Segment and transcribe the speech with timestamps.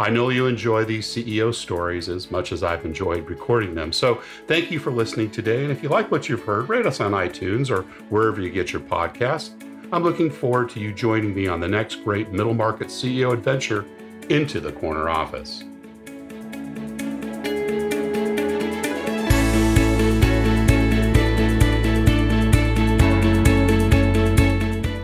[0.00, 3.92] I know you enjoy these CEO stories as much as I've enjoyed recording them.
[3.92, 5.64] So thank you for listening today.
[5.64, 8.72] And if you like what you've heard, rate us on iTunes or wherever you get
[8.72, 9.50] your podcasts.
[9.90, 13.86] I'm looking forward to you joining me on the next great middle market CEO adventure
[14.28, 15.64] into the corner office.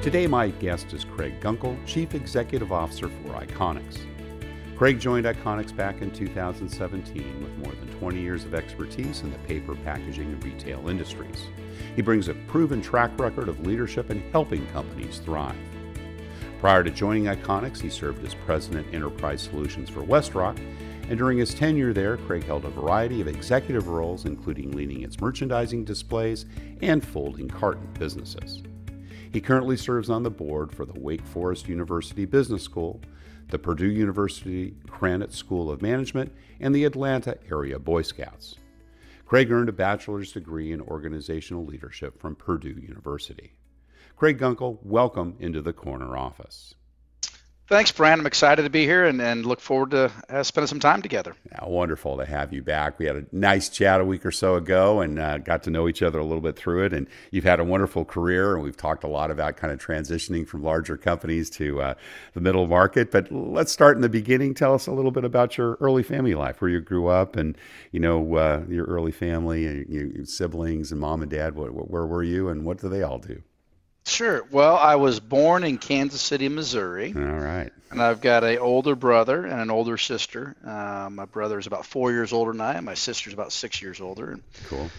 [0.05, 4.14] Today, my guest is Craig Gunkel, Chief Executive Officer for Iconex.
[4.77, 9.39] Craig joined Iconex back in 2017 with more than 20 years of expertise in the
[9.39, 11.47] paper, packaging, and retail industries.
[11.95, 15.55] He brings a proven track record of leadership in helping companies thrive.
[16.59, 20.59] Prior to joining Iconex, he served as President Enterprise Solutions for WestRock,
[21.09, 25.21] and during his tenure there, Craig held a variety of executive roles, including leading its
[25.21, 26.47] merchandising displays
[26.83, 28.65] and folding carton businesses.
[29.33, 33.01] He currently serves on the board for the Wake Forest University Business School,
[33.49, 38.57] the Purdue University Krannert School of Management, and the Atlanta Area Boy Scouts.
[39.27, 43.55] Craig earned a bachelor's degree in organizational leadership from Purdue University.
[44.17, 46.75] Craig Gunkel, welcome into the corner office.
[47.67, 48.21] Thanks, Brant.
[48.21, 51.35] I'm excited to be here and, and look forward to uh, spending some time together.
[51.51, 52.99] Yeah, wonderful to have you back.
[52.99, 55.89] We had a nice chat a week or so ago and uh, got to know
[55.89, 56.93] each other a little bit through it.
[56.93, 60.47] And you've had a wonderful career, and we've talked a lot about kind of transitioning
[60.47, 61.95] from larger companies to uh,
[62.35, 63.11] the middle market.
[63.11, 64.53] But let's start in the beginning.
[64.53, 67.57] Tell us a little bit about your early family life, where you grew up, and
[67.93, 71.55] you know uh, your early family, and your siblings, and mom and dad.
[71.55, 71.73] Where
[72.07, 73.43] were you, and what do they all do?
[74.07, 74.45] Sure.
[74.51, 77.15] Well, I was born in Kansas City, Missouri.
[77.17, 77.73] All right.
[77.91, 80.55] And I've got an older brother and an older sister.
[80.65, 82.85] Uh, my brother is about four years older than I am.
[82.85, 84.39] My sister's about six years older.
[84.67, 84.91] Cool.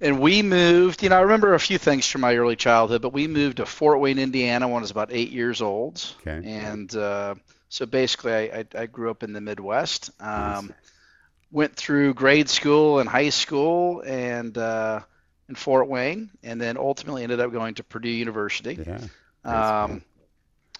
[0.00, 3.12] And we moved, you know, I remember a few things from my early childhood, but
[3.12, 6.04] we moved to Fort Wayne, Indiana when I was about eight years old.
[6.26, 6.48] Okay.
[6.48, 7.34] And uh,
[7.68, 10.10] so basically, I, I, I, grew up in the Midwest.
[10.20, 10.72] Um,
[11.50, 15.00] Went through grade school and high school and uh,
[15.48, 18.78] in Fort Wayne, and then ultimately ended up going to Purdue University.
[18.86, 19.00] Yeah.
[19.44, 20.02] Um,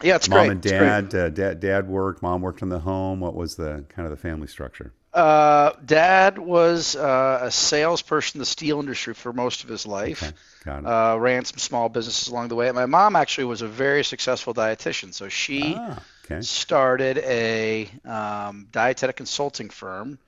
[0.02, 0.46] yeah, it's mom great.
[0.46, 2.22] Mom and dad, uh, dad, dad worked.
[2.22, 3.20] Mom worked in the home.
[3.20, 4.92] What was the kind of the family structure?
[5.14, 10.22] Uh, dad was uh, a salesperson in the steel industry for most of his life.
[10.22, 10.32] Okay.
[10.64, 10.86] Got it.
[10.86, 12.70] Uh, ran some small businesses along the way.
[12.72, 16.42] My mom actually was a very successful dietitian, so she ah, okay.
[16.42, 20.18] started a um, dietetic consulting firm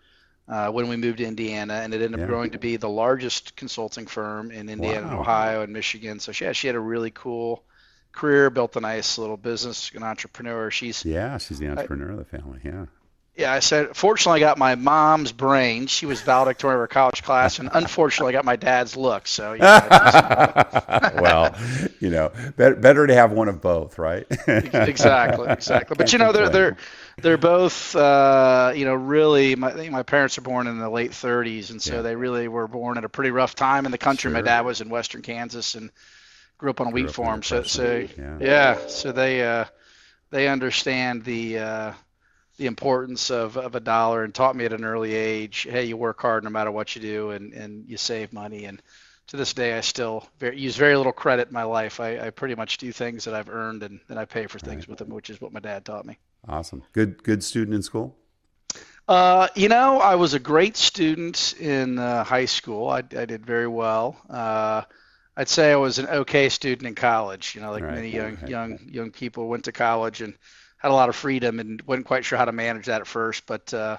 [0.49, 2.27] uh, when we moved to Indiana, and it ended up Yeah.
[2.27, 5.21] growing to be the largest consulting firm in Indiana, and Wow.
[5.21, 6.21] Ohio, and Michigan.
[6.21, 7.65] So she, yeah, she had a really cool
[8.13, 10.71] career, built a nice little business, an entrepreneur.
[10.71, 12.61] She's Yeah, she's the entrepreneur of the family.
[12.65, 12.87] Yeah.
[13.37, 15.87] yeah, I said, fortunately, I got my mom's brain.
[15.87, 19.29] She was valedictorian of her college class, and unfortunately, I got my dad's look.
[19.29, 21.55] So, yeah, well,
[22.01, 24.27] you know, better, better to have one of both, right?
[24.73, 25.95] exactly, exactly.
[25.99, 26.77] But you know, they're they're
[27.23, 29.57] they're both, uh, you know, really.
[29.57, 32.03] My I think my parents are born in the late 30s, and so Yeah.
[32.03, 34.31] they really were born at a pretty rough time in the country.
[34.31, 35.91] My dad was in Western Kansas and
[36.59, 37.43] grew up on a Grew wheat farm.
[37.43, 38.41] So, so Depression.
[38.41, 39.65] yeah, so they uh,
[40.31, 41.93] they understand the uh,
[42.57, 45.97] the importance of, of a dollar and taught me at an early age, hey, you
[45.97, 48.65] work hard no matter what you do, and, and you save money.
[48.65, 48.83] And
[49.29, 52.01] to this day, I still very, use very little credit in my life.
[52.01, 54.89] I, I pretty much do things that I've earned, and then I pay for things
[54.89, 56.19] with them, which is what my dad taught me.
[56.49, 56.83] Awesome.
[56.93, 58.17] Good, good student in school.
[59.07, 62.91] Uh, you know, I was a great student in uh, high school.
[62.91, 64.17] I, I did very well.
[64.29, 64.83] Uh,
[65.37, 67.55] I'd say I was an okay student in college.
[67.55, 68.51] You know, like Right, many young okay.
[68.51, 70.35] young young people went to college and
[70.79, 73.47] had a lot of freedom and wasn't quite sure how to manage that at first,
[73.47, 73.99] but uh,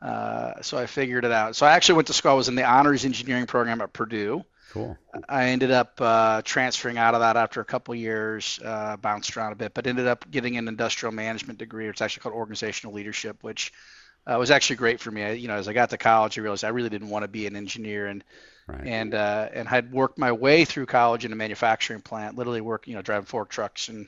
[0.00, 1.56] uh, so I figured it out.
[1.56, 2.32] So I actually went to school.
[2.32, 4.44] I was in the honors engineering program at Purdue.
[4.70, 4.98] Cool.
[5.28, 9.52] I ended up uh, transferring out of that after a couple years, uh, bounced around
[9.52, 11.88] a bit, but ended up getting an industrial management degree.
[11.88, 13.72] It's actually called organizational leadership, which
[14.26, 15.24] uh, was actually great for me.
[15.24, 17.28] I, you know, as I got to college, I realized I really didn't want to
[17.28, 18.22] be an engineer, and
[18.66, 18.86] right.
[18.86, 22.86] and uh, and had worked my way through college in a manufacturing plant, literally work,
[22.86, 24.06] you know, driving fork trucks and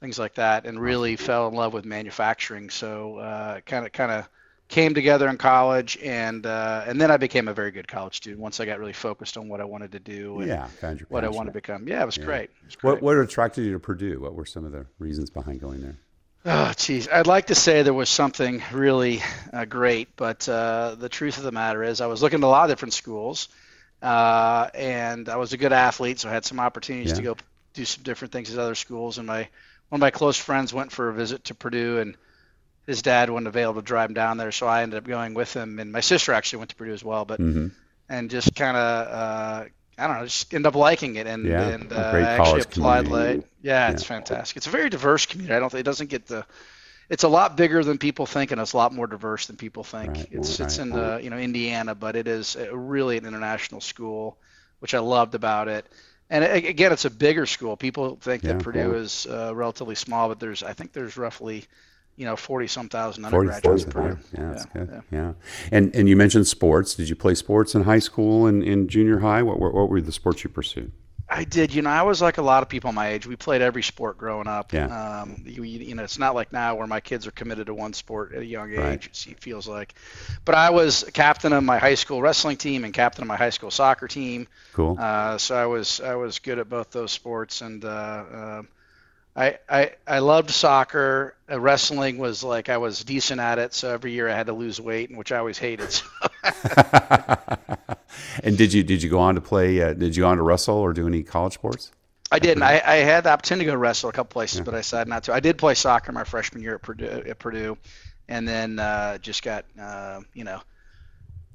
[0.00, 2.70] things like that, and really fell in love with manufacturing.
[2.70, 4.28] So kind of kind of
[4.68, 8.40] came together in college, and uh, and then I became a very good college student
[8.40, 10.68] once I got really focused on what I wanted to do and yeah,
[11.08, 11.88] what I wanted to become.
[11.88, 12.24] Yeah, it was, yeah.
[12.24, 12.44] Great.
[12.44, 12.92] it was great.
[12.92, 14.20] What what attracted you to Purdue?
[14.20, 15.96] What were some of the reasons behind going there?
[16.44, 17.08] Oh, geez.
[17.08, 19.22] I'd like to say there was something really
[19.52, 22.46] uh, great, but uh, the truth of the matter is I was looking at a
[22.46, 23.48] lot of different schools,
[24.00, 27.16] uh, and I was a good athlete, so I had some opportunities yeah.
[27.16, 27.36] to go
[27.74, 29.18] do some different things at other schools.
[29.18, 29.48] And my
[29.88, 32.16] one of my close friends went for a visit to Purdue, and
[32.88, 35.54] his dad wasn't available to drive him down there, so I ended up going with
[35.54, 35.78] him.
[35.78, 37.68] And my sister actually went to Purdue as well, but mm-hmm.
[38.08, 39.64] and just kind of uh,
[39.98, 41.26] I don't know, just end up liking it.
[41.26, 43.36] And yeah, and uh, I actually applied community.
[43.36, 43.46] late.
[43.60, 44.56] Yeah, it's fantastic.
[44.56, 45.54] It's a very diverse community.
[45.54, 46.46] I don't think it doesn't get the
[47.10, 49.84] it's a lot bigger than people think, and it's a lot more diverse than people
[49.84, 50.16] think.
[50.16, 53.82] Right, it's right, it's in the you know Indiana, but it is really an international
[53.82, 54.38] school,
[54.78, 55.84] which I loved about it.
[56.30, 57.76] And again, it's a bigger school.
[57.76, 61.66] People think yeah, that Purdue is uh, relatively small, but there's I think there's roughly
[62.18, 64.20] you know, forty some thousand undergraduates per year.
[64.36, 65.02] Yeah, that's yeah, good.
[65.10, 65.18] Yeah.
[65.18, 65.32] yeah.
[65.70, 66.94] and and you mentioned sports.
[66.96, 69.42] Did you play sports in high school and in junior high?
[69.42, 70.90] What, what what were the sports you pursued?
[71.30, 71.74] I did.
[71.74, 73.26] You know, I was like a lot of people my age.
[73.26, 74.72] We played every sport growing up.
[74.72, 74.86] Yeah.
[74.86, 77.92] Um, you, you know, it's not like now where my kids are committed to one
[77.92, 78.78] sport at a young age.
[78.78, 79.26] Right.
[79.28, 79.94] It feels like.
[80.44, 83.50] But I was captain of my high school wrestling team and captain of my high
[83.50, 84.48] school soccer team.
[84.72, 84.96] Cool.
[84.98, 87.84] Uh, so I was I was good at both those sports and.
[87.84, 88.62] Uh, uh,
[89.38, 91.36] I, I, I loved soccer.
[91.50, 94.52] Uh, wrestling was like I was decent at it, so every year I had to
[94.52, 95.92] lose weight, which I always hated.
[95.92, 96.06] So.
[98.42, 99.80] and did you did you go on to play?
[99.80, 101.92] Uh, did you go on to wrestle or do any college sports?
[102.30, 102.62] I didn't.
[102.62, 104.64] I, I had the opportunity to go wrestle a couple places, yeah.
[104.64, 105.32] but I decided not to.
[105.32, 107.78] I did play soccer my freshman year at Purdue, at Purdue
[108.28, 110.60] and then uh, just got uh, you know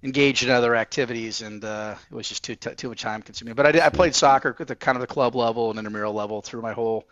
[0.02, 3.54] engaged in other activities, and uh, it was just too too much time consuming.
[3.54, 3.82] But I did.
[3.82, 6.74] I played soccer at the kind of the club level and intramural level through my
[6.74, 7.06] whole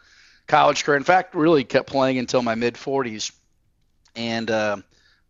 [0.48, 0.98] college career.
[0.98, 3.32] In fact, really kept playing until my mid 40s.
[4.16, 4.78] And uh,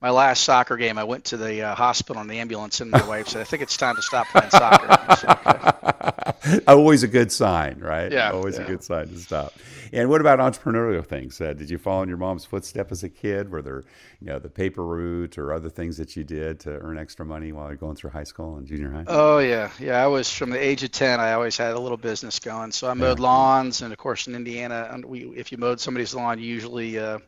[0.01, 3.05] my last soccer game, I went to the uh, hospital in the ambulance, and my
[3.07, 6.59] wife said, "I think it's time to stop playing soccer." Okay.
[6.67, 8.11] Always a good sign, right?
[8.11, 8.31] Yeah.
[8.31, 8.63] Always yeah.
[8.63, 9.53] a good sign to stop.
[9.93, 11.39] And what about entrepreneurial things?
[11.39, 13.51] Uh, did you follow in your mom's footstep as a kid?
[13.51, 13.83] Were there,
[14.21, 17.51] you know, the paper route or other things that you did to earn extra money
[17.51, 19.03] while you're going through high school and junior high?
[19.07, 20.03] Oh yeah, yeah.
[20.03, 21.19] I was from the age of ten.
[21.19, 22.71] I always had a little business going.
[22.71, 23.25] So I mowed yeah.
[23.25, 27.19] lawns, and of course in Indiana, we if you mowed somebody's lawn, you usually uh,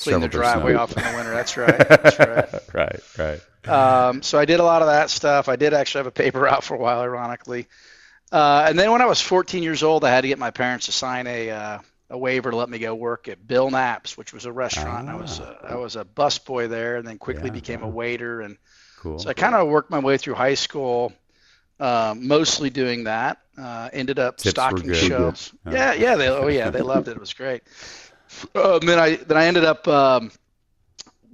[0.00, 1.30] clean the driveway off in the winter.
[1.30, 1.78] That's right.
[1.88, 2.48] That's right.
[2.74, 3.00] right.
[3.18, 3.68] Right.
[3.68, 5.48] Um, so I did a lot of that stuff.
[5.48, 7.66] I did actually have a paper route for a while, ironically.
[8.30, 10.86] Uh, and then when I was 14 years old, I had to get my parents
[10.86, 11.78] to sign a uh,
[12.10, 15.08] a waiver to let me go work at Bill Knapp's, which was a restaurant.
[15.08, 17.88] Ah, I was a, I was a busboy there, and then quickly yeah, became a
[17.88, 18.40] waiter.
[18.40, 18.56] And
[18.98, 19.18] cool.
[19.18, 21.12] so I kind of worked my way through high school,
[21.80, 23.38] uh, mostly doing that.
[23.56, 24.92] Uh, ended up Tips stocking.
[24.92, 25.32] Yeah,
[25.70, 26.16] yeah, yeah.
[26.16, 27.12] They, oh yeah, they loved it.
[27.12, 27.62] It was great.
[28.54, 29.86] Uh, then I then I ended up.
[29.88, 30.30] Um,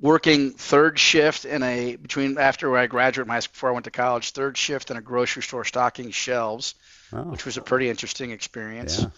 [0.00, 3.90] working third shift in a between after I graduated high school before I went to
[3.90, 6.74] college, third shift in a grocery store stocking shelves,
[7.12, 7.22] oh.
[7.24, 9.00] which was a pretty interesting experience.
[9.00, 9.08] Yeah.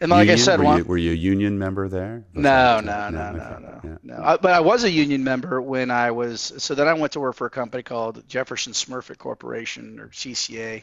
[0.00, 0.38] And like union?
[0.38, 2.24] I said, were, one, you, were you a union member there?
[2.32, 3.62] No, no, no, no, okay.
[3.62, 3.96] no, Yeah.
[4.02, 4.22] no.
[4.22, 6.52] I, but I was a union member when I was.
[6.58, 10.82] So then I went to work for a company called Jefferson Smurfit Corporation or CCA.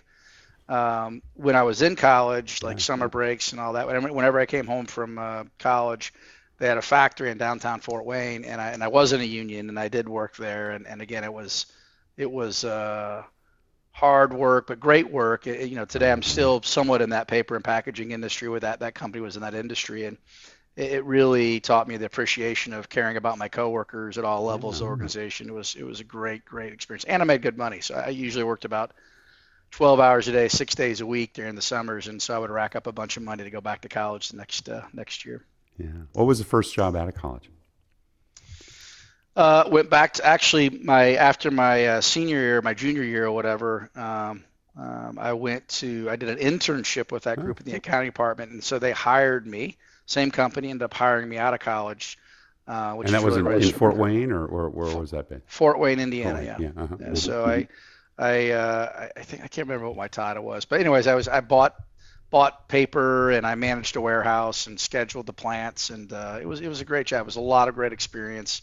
[0.72, 3.88] Um, when I was in college, like summer breaks and all that.
[3.88, 6.14] Whenever whenever I came home from uh, college,
[6.60, 9.26] they had a factory in downtown Fort Wayne, and I and I was in a
[9.26, 10.72] union, and I did work there.
[10.72, 11.68] And, and again, it was
[12.18, 13.24] it was uh,
[13.92, 15.48] hard work, but great work.
[15.48, 18.50] It- you know, today I'm still somewhat in that paper and packaging industry.
[18.50, 20.18] Where that that company was in that industry, and
[20.78, 24.82] it, it really taught me the appreciation of caring about my coworkers at all levels
[24.82, 25.50] of the organization.
[25.50, 27.82] It was it was a great great experience, and I made good money.
[27.82, 28.92] So I usually worked about
[29.72, 32.52] 12 hours a day, six days a week during the summers, and so I would
[32.52, 35.26] rack up a bunch of money to go back to college the next uh, next
[35.26, 35.44] year.
[35.78, 35.88] Yeah.
[36.14, 37.50] What was the first job out of college?
[39.36, 43.32] Uh, went back to actually my after my uh, senior year, my junior year or
[43.32, 43.90] whatever.
[43.96, 44.44] Um,
[44.78, 48.52] um, I went to I did an internship with that group in the accounting department,
[48.52, 49.78] and so they hired me.
[50.06, 52.18] Same company ended up hiring me out of college,
[52.68, 53.96] uh, which and that was really in, in Fort.
[53.96, 55.42] Wayne, or, or where was that been?
[55.46, 56.44] Fort Wayne, Indiana.
[56.44, 56.60] Fort.
[56.60, 56.84] Wayne, Yeah.
[56.84, 56.96] uh-huh.
[57.00, 57.68] Yeah, so I,
[58.18, 61.28] I, uh, I think I can't remember what my title was, but anyways, I was
[61.28, 61.76] I bought
[62.30, 66.62] bought paper and I managed a warehouse and scheduled the plants, and uh, it was
[66.62, 67.22] it was a great job.
[67.22, 68.62] It was a lot of great experience,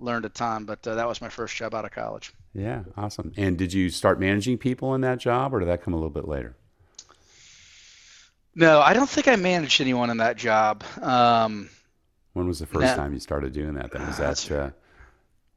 [0.00, 2.32] learned a ton, but uh, that was my first job out of college.
[2.54, 3.32] Yeah, awesome.
[3.36, 6.10] And did you start managing people in that job, or did that come a little
[6.10, 6.56] bit later?
[8.54, 10.82] No, I don't think I managed anyone in that job.
[11.02, 11.68] Um,
[12.32, 13.92] When was the first time you started doing that?
[13.92, 14.70] Then was That's- that uh,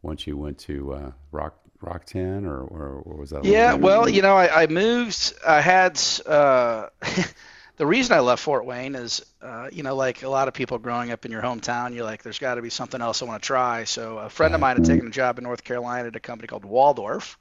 [0.02, 3.46] once you went to uh, Rock RockTenn, or, or, or was that?
[3.46, 5.34] Yeah, well, you know, I, I moved.
[5.48, 6.88] I had uh,
[7.78, 10.78] the reason I left Fort Wayne is, uh, you know, like a lot of people
[10.78, 13.42] growing up in your hometown, you're like, there's got to be something else I want
[13.42, 13.86] to try.
[13.86, 16.48] So a friend of mine had taken a job in North Carolina at a company
[16.48, 17.38] called Waldorf,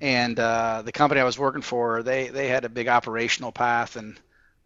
[0.00, 3.96] and uh, the company I was working for, they they had a big operational path,
[3.96, 4.18] and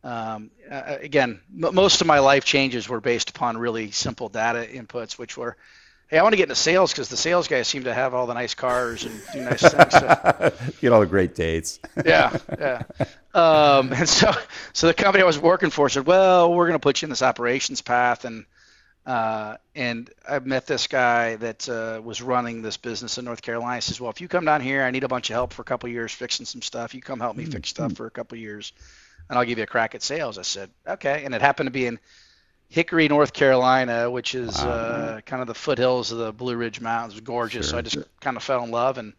[0.02, 4.66] um, uh, again, m- most of my life changes were based upon really simple data
[4.66, 5.56] inputs, which were
[6.10, 8.26] hey, I want to get into sales because the sales guys seem to have all
[8.26, 9.92] the nice cars and do nice things.
[9.92, 11.78] So, Get all the great dates.
[12.04, 12.82] yeah, yeah.
[13.32, 14.32] Um, and so,
[14.72, 17.10] so the company I was working for said, well, we're going to put you in
[17.10, 18.44] this operations path, and
[19.06, 23.76] uh, and I met this guy that uh, was running this business in North Carolina.
[23.76, 25.62] He says, well, if you come down here, I need a bunch of help for
[25.62, 26.94] a couple of years fixing some stuff.
[26.94, 28.72] You come help me fix stuff for a couple of years,
[29.28, 30.38] and I'll give you a crack at sales.
[30.38, 31.24] I said, okay.
[31.24, 32.00] And it happened to be in
[32.70, 34.70] Hickory, North Carolina, which is Wow.
[34.70, 37.12] uh, kind of the foothills of the Blue Ridge Mountains.
[37.14, 37.68] It was gorgeous.
[37.68, 39.12] So I just kind of fell in love and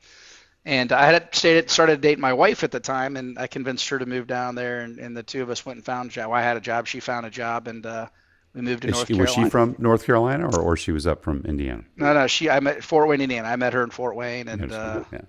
[0.64, 3.98] and I had stayed started dating my wife at the time, and I convinced her
[4.00, 6.32] to move down there, and, and the two of us went and found a job.
[6.32, 8.08] I had a job, she found a job, and uh,
[8.54, 9.48] we moved to Is North she, was Carolina.
[9.48, 11.84] she from North Carolina, or, or she was up from Indiana?
[11.98, 12.48] No, no, she.
[12.50, 13.48] I met Fort Wayne, Indiana.
[13.48, 15.22] I met her in Fort Wayne, and uh, yeah.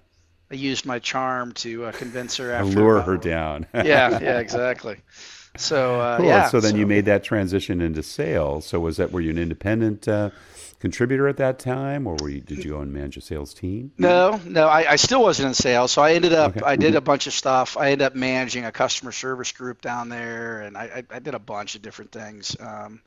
[0.50, 2.52] I used my charm to uh, convince her.
[2.52, 3.67] After Lure her down.
[3.73, 3.83] yeah,
[4.21, 4.99] yeah, exactly.
[5.57, 6.27] So uh, Cool.
[6.27, 6.49] yeah.
[6.49, 8.67] so then you made that transition into sales.
[8.67, 10.31] So was that were you an independent uh,
[10.81, 13.93] contributor at that time, or were you, did you go and manage a sales team?
[13.99, 15.93] No, no, I, I still wasn't in sales.
[15.93, 16.67] So I ended up, Okay.
[16.67, 17.77] I did a bunch of stuff.
[17.77, 21.35] I ended up managing a customer service group down there, and I, I, I did
[21.35, 22.57] a bunch of different things.
[22.59, 23.01] Um,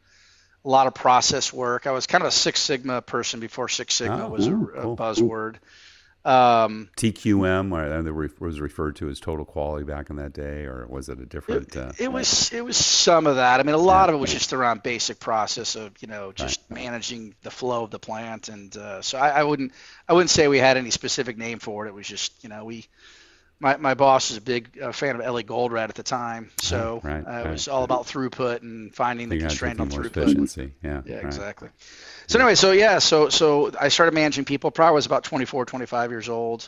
[0.63, 1.85] a lot of process work.
[1.85, 4.71] I was kind of a Six Sigma person before Six Sigma Oh, was a, ooh,
[4.75, 4.97] a cool.
[4.97, 5.55] buzzword.
[6.25, 10.87] Um, TQM, or that was referred to as total quality back in that day, or
[10.89, 11.77] was it a different?
[11.77, 13.59] Uh, it was it was some of that.
[13.59, 16.71] I mean, a lot of it was just around basic process of you know just
[16.71, 19.71] managing the flow of the plant, and uh, so I, I wouldn't
[20.09, 21.89] I wouldn't say we had any specific name for it.
[21.89, 22.87] It was just you know we
[23.59, 27.01] my my boss was a big uh, fan of Eli Goldratt at the time, so
[27.03, 27.73] right, uh, it was right.
[27.73, 30.17] all about throughput and finding the constraint on throughput.
[30.17, 30.73] efficiency.
[30.83, 31.01] Yeah.
[31.05, 31.25] Yeah, right.
[31.25, 31.69] exactly.
[32.27, 34.71] So anyway, so yeah, so so I started managing people.
[34.71, 36.67] Probably was about 24, 25 years old.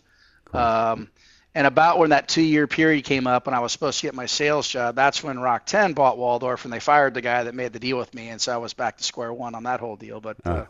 [0.53, 1.09] Um,
[1.55, 4.27] and about when that two-year period came up, and I was supposed to get my
[4.27, 7.79] sales job, that's when RockTenn bought Waldorf, and they fired the guy that made the
[7.79, 10.21] deal with me, and so I was back to square one on that whole deal.
[10.21, 10.65] But, uh,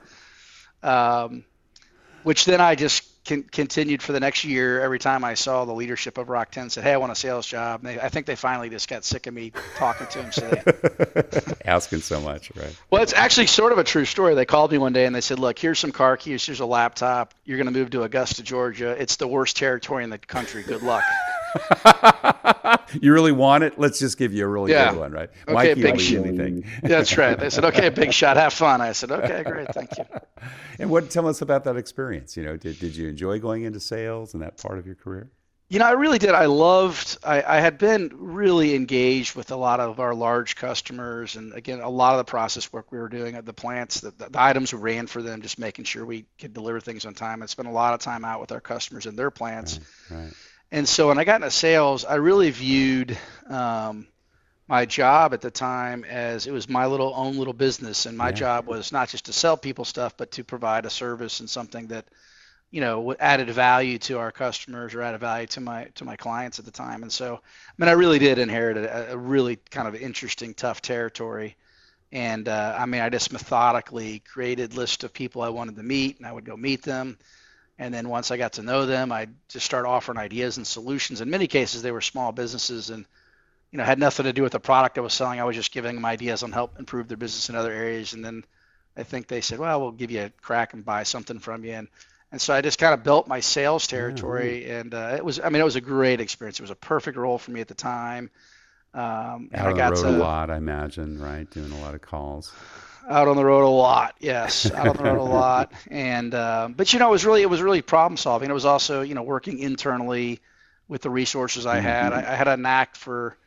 [0.81, 1.43] um,
[2.23, 4.81] which then I just con- continued for the next year.
[4.81, 7.81] Every time I saw the leadership of RockTenn said, "Hey, I want a sales job,"
[7.83, 10.47] and they, I think they finally just got sick of me talking to them, so
[10.49, 12.75] they Asking so much, right?
[12.89, 14.33] well, it's actually sort of a true story.
[14.35, 16.45] They called me one day and they said, "Look, here's some car keys.
[16.45, 17.33] Here's a laptop.
[17.45, 18.91] You're going to move to Augusta, Georgia.
[18.99, 20.63] It's the worst territory in the country.
[20.63, 21.03] Good luck."
[23.01, 23.79] you really want it?
[23.79, 24.91] Let's just give you a really Yeah.
[24.91, 25.29] good one, right?
[25.47, 26.65] Okay, Mikey big eat anything.
[26.83, 27.37] That's right.
[27.39, 28.37] They said, "Okay, big shot.
[28.37, 29.73] Have fun." I said, "Okay, great.
[29.73, 30.05] Thank you."
[30.79, 31.09] And what?
[31.09, 32.37] Tell us about that experience.
[32.37, 35.31] You know, did, did you enjoy going into sales and that part of your career?
[35.69, 36.29] You know, I really did.
[36.29, 37.17] I loved.
[37.23, 41.81] I, I had been really engaged with a lot of our large customers, and again,
[41.81, 44.71] a lot of the process work we were doing at the plants, the, the, items
[44.73, 47.43] we ran for them, just making sure we could deliver things on time.
[47.43, 49.81] I spent a lot of time out with our customers in their plants.
[50.09, 50.31] Right.
[50.71, 53.17] And so when I got into sales, I really viewed
[53.49, 54.07] um,
[54.69, 58.29] my job at the time as it was my little own little business, and my
[58.29, 58.35] Yeah.
[58.35, 61.87] job was not just to sell people stuff, but to provide a service and something
[61.87, 62.05] that,
[62.69, 66.59] you know, added value to our customers or added value to my to my clients
[66.59, 67.01] at the time.
[67.01, 70.81] And so, I mean, I really did inherit a, a really kind of interesting, tough
[70.81, 71.55] territory.
[72.11, 76.17] And uh, I mean, I just methodically created list of people I wanted to meet,
[76.17, 77.17] and I would go meet them.
[77.79, 81.21] And then once I got to know them, I'd just start offering ideas and solutions.
[81.21, 83.05] In many cases, they were small businesses and,
[83.71, 85.39] you know, had nothing to do with the product I was selling.
[85.39, 88.13] I was just giving them ideas on help improve their business in other areas.
[88.13, 88.45] And then
[88.95, 91.73] I think they said, well, we'll give you a crack and buy something from you.
[91.73, 91.87] And,
[92.31, 94.69] and so I just kind of built my sales territory.
[94.69, 96.59] And uh, it was, I mean, it was a great experience.
[96.59, 98.29] It was a perfect role for me at the time.
[98.93, 101.49] Um, and Out I on the got road to, a lot, I imagine, right?
[101.49, 102.55] Doing a lot of calls.
[103.09, 106.67] out on the road a lot yes out on the road a lot and uh,
[106.75, 109.15] but you know it was really it was really problem solving it was also you
[109.15, 110.39] know working internally
[110.87, 113.37] with the resources i had I, I had a knack for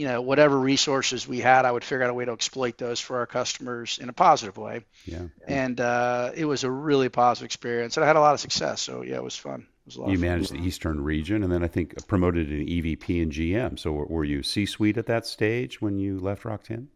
[0.00, 2.98] you know whatever resources we had i would figure out a way to exploit those
[3.00, 5.24] for our customers in a positive way Yeah.
[5.46, 8.80] and uh, it was a really positive experience and i had a lot of success
[8.80, 11.66] so yeah it was fun it was You managed the Eastern region, and then I
[11.66, 13.78] think promoted an EVP and GM.
[13.78, 16.86] So were, you C-suite at that stage when you left RockTenn?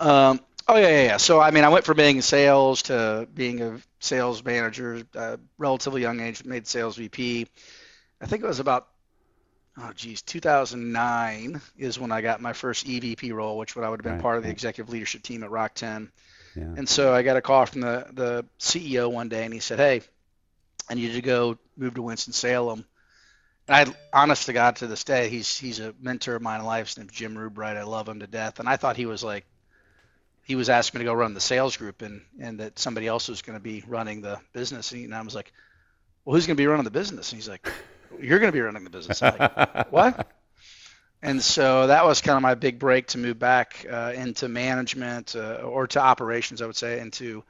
[0.00, 1.16] Um, oh yeah, yeah, yeah.
[1.18, 5.02] So I mean, I went from being in sales to being a sales manager.
[5.14, 7.46] Uh, relatively young age, made sales VP.
[8.20, 8.88] I think it was about
[9.78, 14.00] oh geez, 2009 is when I got my first EVP role, which would I would
[14.00, 14.54] have been Right, part of the right.
[14.54, 16.10] executive leadership team at RockTenn.
[16.54, 16.62] Yeah.
[16.76, 19.78] And so I got a call from the the CEO one day, and he said,
[19.78, 20.02] "Hey,
[20.88, 22.84] I needed to go move to Winston Salem.
[23.68, 26.66] And I, honest to God, to this day, he's he's a mentor of mine in
[26.66, 26.86] life.
[26.88, 27.76] His name's Jim Rubright.
[27.76, 28.60] I love him to death.
[28.60, 29.44] And I thought he was like,
[30.44, 33.28] he was asking me to go run the sales group, and and that somebody else
[33.28, 34.92] was going to be running the business.
[34.92, 35.52] And I was like,
[36.24, 37.32] well, who's going to be running the business?
[37.32, 37.68] And he's like,
[38.20, 39.22] you're going to be running the business.
[39.22, 40.32] I'm like, what?
[41.22, 45.34] And so that was kind of my big break to move back uh, into management
[45.34, 47.42] uh, or to operations, I would say, into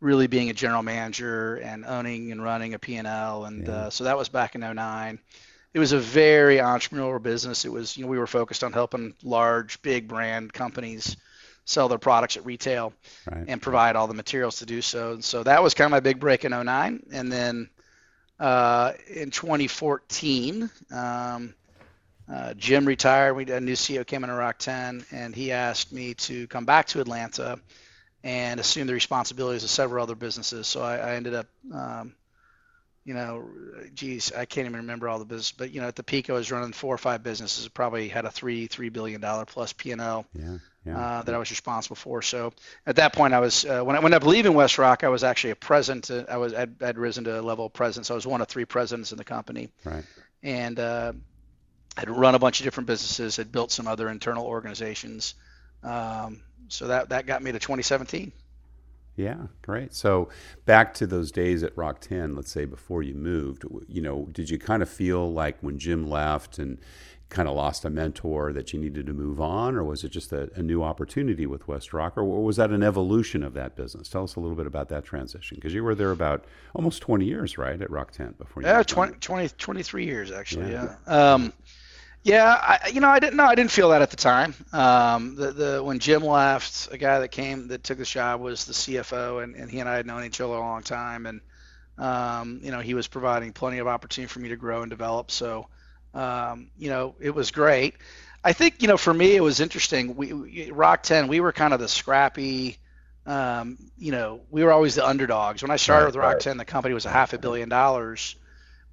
[0.00, 3.44] really being a general manager and owning and running a P&L.
[3.44, 3.74] And yeah.
[3.74, 5.18] uh, so that was back in 09
[5.76, 7.66] it was a very entrepreneurial business.
[7.66, 11.18] It was, you know, we were focused on helping large, big brand companies
[11.66, 12.94] sell their products at retail
[13.30, 13.44] right.
[13.46, 15.12] and provide all the materials to do so.
[15.12, 17.02] And so that was kind of my big break in 09.
[17.12, 17.68] And then
[18.38, 21.54] uh, in 2014, um,
[22.32, 23.34] uh, Jim retired.
[23.34, 27.00] We a new CEO came in RockTenn, and he asked me to come back to
[27.00, 27.58] Atlanta
[28.24, 30.66] and assume the responsibilities of several other businesses.
[30.66, 32.14] So I, I ended up um,
[33.06, 33.48] you know,
[33.94, 36.32] geez, I can't even remember all the business, but you know, at the peak, I
[36.32, 37.68] was running four or five businesses.
[37.68, 40.26] Probably had a three three billion dollar plus P and L
[40.84, 42.20] uh, that I was responsible for.
[42.20, 42.52] So
[42.84, 45.50] at that point, I was uh, when I when I leaving WestRock, I was actually
[45.50, 46.10] a president.
[46.10, 48.40] Uh, I was I'd, I'd, risen to a level of president, so I was one
[48.40, 49.68] of three presidents in the company.
[49.84, 50.04] Right.
[50.42, 51.12] And uh,
[51.96, 55.36] had run a bunch of different businesses, had built some other internal organizations.
[55.84, 58.32] Um, so that that got me to 2017.
[59.16, 59.94] Yeah, great.
[59.94, 60.28] So
[60.66, 64.58] back to those days at RockTenn, let's say before you moved, you know, did you
[64.58, 66.78] kind of feel like when Jim left and
[67.28, 70.32] kind of lost a mentor that you needed to move on, or was it just
[70.32, 74.08] a, a new opportunity with WestRock, or was that an evolution of that business?
[74.08, 76.44] Tell us a little bit about that transition because you were there about
[76.74, 80.94] almost 20 years, right, at RockTenn before you Yeah, 20, 20, 23 years actually, yeah.
[81.06, 81.32] yeah.
[81.32, 81.52] Um,
[82.26, 83.44] yeah, I, you know, I didn't know.
[83.44, 84.52] I didn't feel that at the time.
[84.72, 88.64] Um, the the when Jim left, a guy that came that took the job was
[88.64, 91.40] the CFO, and, and he and I had known each other a long time, and
[91.98, 95.30] um, you know, he was providing plenty of opportunity for me to grow and develop.
[95.30, 95.68] So,
[96.14, 97.94] um, you know, it was great.
[98.42, 100.16] I think you know, for me, it was interesting.
[100.16, 102.78] We, we RockTenn, we were kind of the scrappy.
[103.24, 105.62] Um, you know, we were always the underdogs.
[105.62, 106.40] When I started right, with Rock right.
[106.40, 108.34] Ten, the company was a half a billion dollars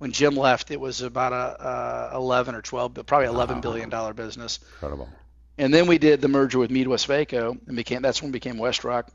[0.03, 3.87] when Jim left, it was about a, a 11 or 12, but probably 11 billion
[3.87, 4.59] dollar business.
[4.73, 5.07] Incredible.
[5.57, 9.07] And then we did the merger with MeadWestvaco, and became that's when we became WestRock.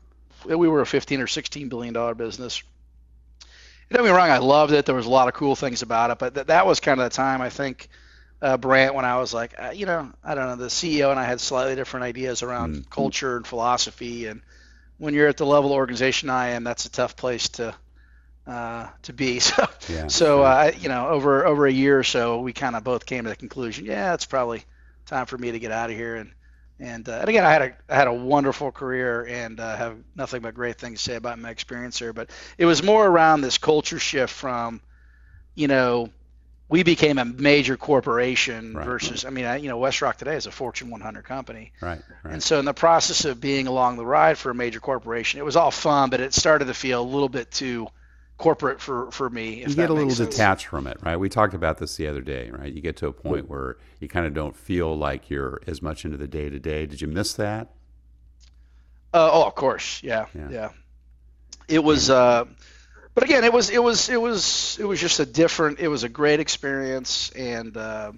[0.45, 2.63] We were a 15 or 16 billion dollar business.
[3.91, 4.87] Don't get me wrong, I loved it.
[4.87, 7.03] There was a lot of cool things about it, but th- that was kind of
[7.03, 7.87] the time I think,
[8.41, 11.19] uh, Brant, when I was like, uh, you know, I don't know, the CEO and
[11.19, 12.89] I had slightly different ideas around mm-hmm.
[12.89, 14.41] culture and philosophy, and
[14.97, 17.75] when you're at the level of organization I am, that's a tough place to
[18.49, 19.39] uh, to be.
[19.49, 22.83] So, yeah, so uh, you know, over over a year or so, we kind of
[22.83, 24.63] both came to the conclusion, yeah, it's probably
[25.05, 26.15] time for me to get out of here.
[26.15, 26.31] And
[26.79, 29.97] and, uh, and again, I had a I had a wonderful career and uh, have
[30.15, 32.13] nothing but great things to say about my experience here.
[32.13, 34.81] But it was more around this culture shift from,
[35.55, 36.09] you know,
[36.69, 38.85] we became a major corporation right.
[38.85, 41.71] versus I mean, I, you know, WestRock today is a Fortune 100 company.
[41.81, 42.33] Right, right.
[42.33, 45.45] And so in the process of being along the ride for a major corporation, it
[45.45, 47.87] was all fun, but it started to feel a little bit too
[48.39, 49.59] corporate for for me.
[49.59, 50.29] you get a little sense.
[50.29, 51.17] detached from it, right?
[51.17, 52.73] We talked about this the other day, right?
[52.73, 56.05] You get to a point where you kind of don't feel like you're as much
[56.05, 56.87] into the day to day.
[56.87, 57.67] Did you miss that?
[59.13, 60.49] Uh, oh, of course, yeah, yeah.
[60.49, 60.69] yeah.
[61.67, 62.45] It was, uh,
[63.13, 65.79] but again, it was it was it was it was just a different.
[65.79, 68.13] It was a great experience, and uh,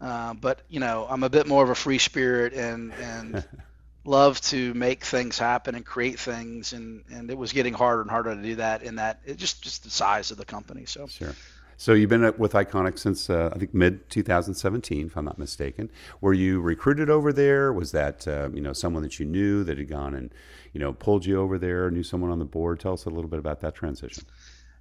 [0.00, 3.44] uh but you know, I'm a bit more of a free spirit, and and
[4.06, 8.10] love to make things happen and create things and and it was getting harder and
[8.10, 11.06] harder to do that in that it just just the size of the company so
[11.06, 11.34] sure
[11.78, 15.90] so you've been with iconic since uh, i think mid 2017 if i'm not mistaken
[16.20, 19.78] were you recruited over there was that uh, you know someone that you knew that
[19.78, 20.32] had gone and
[20.72, 23.28] you know pulled you over there knew someone on the board tell us a little
[23.28, 24.24] bit about that transition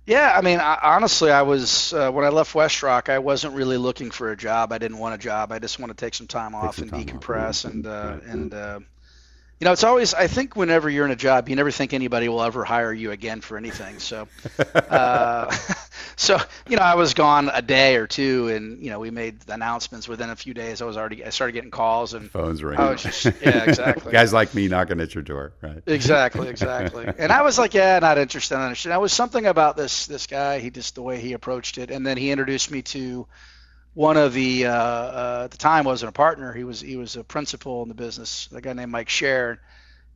[0.06, 3.78] yeah, I mean, I, honestly, I was uh, when I left WestRock, I wasn't really
[3.78, 4.72] looking for a job.
[4.72, 5.52] I didn't want a job.
[5.52, 7.72] I just want to take some time off some and time decompress off.
[7.72, 8.24] and uh, right.
[8.24, 8.80] and uh,
[9.60, 12.28] you know, it's always, I think whenever you're in a job, you never think anybody
[12.28, 14.00] will ever hire you again for anything.
[14.00, 14.28] So,
[14.76, 15.56] uh,
[16.18, 16.38] so,
[16.68, 20.10] you know, I was gone a day or two and, you know, we made announcements
[20.10, 20.82] within a few days.
[20.82, 22.98] I was already, I started getting calls and phones ringing.
[22.98, 24.12] Just, yeah, exactly.
[24.12, 25.54] Guys like me knocking at your door.
[25.62, 25.82] Right.
[25.88, 26.50] Exactly.
[26.50, 27.08] Exactly.
[27.18, 28.58] and I was like, yeah, not interested.
[28.58, 31.92] There was something about this, this guy, he just, the way he approached it.
[31.92, 33.26] And then he introduced me to,
[33.96, 36.54] one of the uh, uh, at the time wasn't a partner.
[36.54, 38.48] He was he was a principal in the business.
[38.54, 39.58] A guy named Mike Sharon,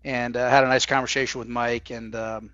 [0.03, 1.89] and uh, had a nice conversation with Mike.
[1.89, 2.51] And um,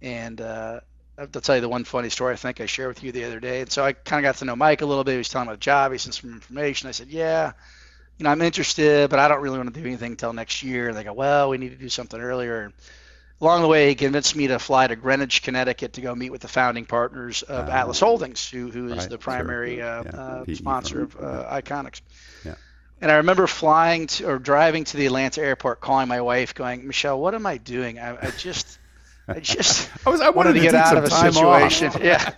[0.00, 0.80] and uh,
[1.18, 3.40] I'll tell you the one funny story I think I shared with you the other
[3.40, 3.60] day.
[3.60, 5.12] And so I kind of got to know Mike a little bit.
[5.12, 5.92] He was telling me the job.
[5.92, 6.88] He sent some information.
[6.88, 7.52] I said, yeah,
[8.18, 10.88] you know, I'm interested, but I don't really want to do anything until next year.
[10.88, 12.72] And they go, well, we need to do something earlier.
[13.42, 16.42] Along the way, he convinced me to fly to Greenwich, Connecticut, to go meet with
[16.42, 19.84] the founding partners of uh, Atlas Holdings, who who is right, the primary sure.
[19.84, 22.02] uh, yeah, uh, sponsor of uh, Iconex.
[22.44, 22.54] Yeah.
[23.00, 26.86] And I remember flying to or driving to the Atlanta airport, calling my wife, going,
[26.86, 27.98] Michelle, what am I doing?
[27.98, 28.78] I, I just
[29.28, 31.92] I just I was I wanted, wanted to, get out of a situation.
[32.02, 32.32] Yeah,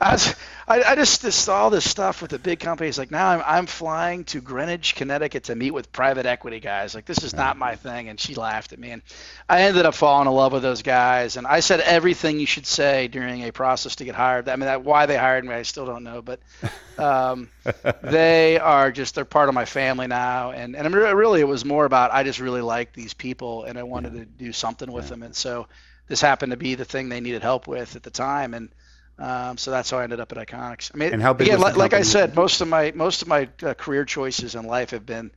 [0.00, 0.36] I, was,
[0.68, 2.96] I, I just, just saw this stuff with the big companies.
[2.98, 6.94] Like now I'm I'm flying to Greenwich, Connecticut to meet with private equity guys.
[6.94, 8.08] Like this is not my thing.
[8.08, 9.02] And she laughed at me, and
[9.48, 11.36] I ended up falling in love with those guys.
[11.36, 14.48] And I said everything you should say during a process to get hired.
[14.48, 16.38] I mean, that, why they hired me, I still don't know, but
[16.98, 17.48] um,
[18.02, 20.52] they are just they're part of my family now.
[20.52, 23.82] And and really, it was more about I just really like these people, and I
[23.82, 24.20] wanted yeah.
[24.20, 25.10] to do something with yeah.
[25.10, 25.66] them, and so
[26.10, 28.68] this happened to be the thing they needed help with at the time, and
[29.16, 30.90] um, so that's how I ended up at Iconex.
[30.92, 33.28] I mean, and how big again, like, like I said, most of my most of
[33.28, 35.30] my uh, career choices in life have been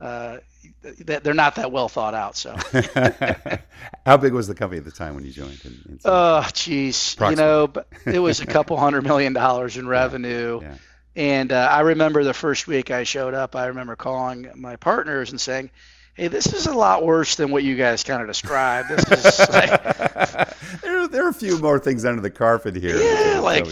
[0.00, 0.38] uh,
[0.82, 2.36] they're not that well thought out.
[2.36, 2.54] So,
[4.06, 5.60] how big was the company at the time when you joined?
[5.64, 7.72] In, in oh, geez, you know,
[8.06, 10.60] it was a couple hundred million dollars in revenue.
[10.62, 10.76] Yeah, yeah.
[11.16, 15.32] And uh, I remember the first week I showed up, I remember calling my partners
[15.32, 15.70] and saying,
[16.20, 18.90] hey, this is a lot worse than what you guys kind of described.
[18.90, 19.82] This is like,
[20.82, 23.00] there, there, are a few more things under the carpet here.
[23.00, 23.66] Yeah, like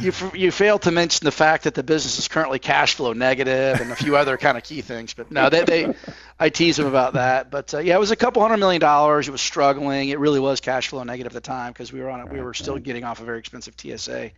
[0.00, 3.80] you, you failed to mention the fact that the business is currently cash flow negative
[3.80, 5.14] and a few other kind of key things.
[5.14, 5.94] But no, they, they
[6.40, 7.52] I tease them about that.
[7.52, 9.28] But uh, yeah, it was a couple hundred million dollars.
[9.28, 10.08] It was struggling.
[10.08, 12.32] It really was cash flow negative at the time because we were on it.
[12.32, 14.32] We were still getting off a very expensive TSA.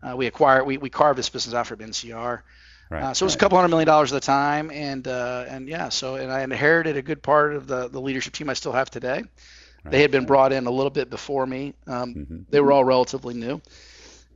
[0.00, 2.42] Uh, we acquired, we, we carved this business out from NCR.
[2.90, 5.46] Right, uh, so it was a couple hundred million dollars at the time, and uh,
[5.48, 8.54] and yeah, so and I inherited a good part of the the leadership team I
[8.54, 9.22] still have today.
[9.84, 11.74] Right, they had been brought in a little bit before me.
[11.86, 12.36] Um, mm-hmm.
[12.50, 13.62] They were all relatively new,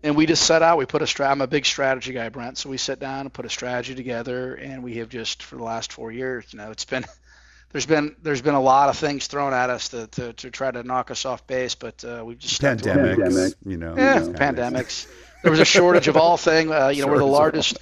[0.02, 0.78] and we just set out.
[0.78, 1.30] We put a strat.
[1.30, 2.56] I'm a big strategy guy, Brant.
[2.56, 5.64] So we sat down and put a strategy together, and we have just for the
[5.64, 7.04] last four years, you know, it's been
[7.72, 10.70] there's been there's been a lot of things thrown at us to to, to try
[10.70, 15.06] to knock us off base, but uh, we've just pandemics, you know, yeah, pandemics.
[15.42, 16.70] there was a shortage of all things.
[16.70, 17.78] Uh, you know, we're the largest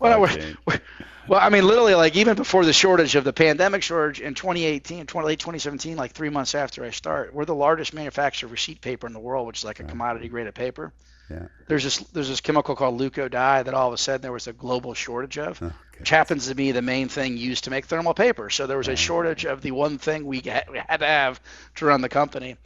[0.00, 0.28] well,
[1.28, 5.06] well, I mean, literally, like even before the shortage of the pandemic shortage in 2018,
[5.06, 8.80] 20, late 2017, like three months after I start, we're the largest manufacturer of receipt
[8.80, 10.92] paper in the world, which is like a commodity grade of paper.
[11.30, 11.46] Yeah.
[11.66, 14.48] There's this there's this chemical called leuco dye that all of a sudden there was
[14.48, 15.74] a global shortage of, okay.
[15.98, 18.50] which happens to be the main thing used to make thermal paper.
[18.50, 21.40] So there was a shortage of the one thing we had, we had to have
[21.76, 22.56] to run the company.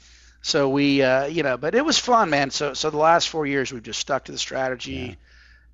[0.42, 2.50] So we, uh, you know, but it was fun, man.
[2.50, 4.92] So so the last four years we've just stuck to the strategy.
[4.92, 5.14] Yeah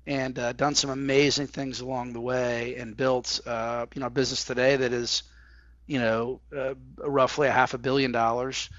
[0.05, 4.09] and uh, done some amazing things along the way and built uh, you know a
[4.09, 5.23] business today that is
[5.87, 8.69] you know uh, roughly a half a billion dollars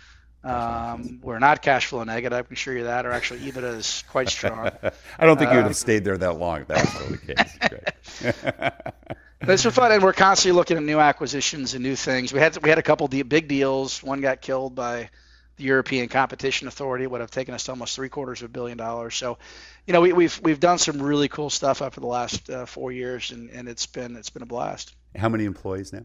[0.44, 2.38] um, we're not cash flow negative.
[2.38, 4.70] I can assure you that, or actually EBITDA is quite strong.
[5.18, 7.08] I don't think you would have uh, stayed there that long if that was still
[7.08, 8.32] the case.
[9.40, 12.32] but it's been fun, and we're constantly looking at new acquisitions and new things.
[12.32, 14.02] We had we had a couple de- big deals.
[14.02, 15.08] One got killed by
[15.56, 17.04] the European Competition Authority.
[17.04, 19.14] It would have taken us almost three quarters of a billion dollars.
[19.16, 19.38] So
[19.86, 22.66] you know, we, have we've, we've done some really cool stuff over the last uh,
[22.66, 24.94] four years, and, and it's been it's been a blast.
[25.16, 26.04] How many employees now?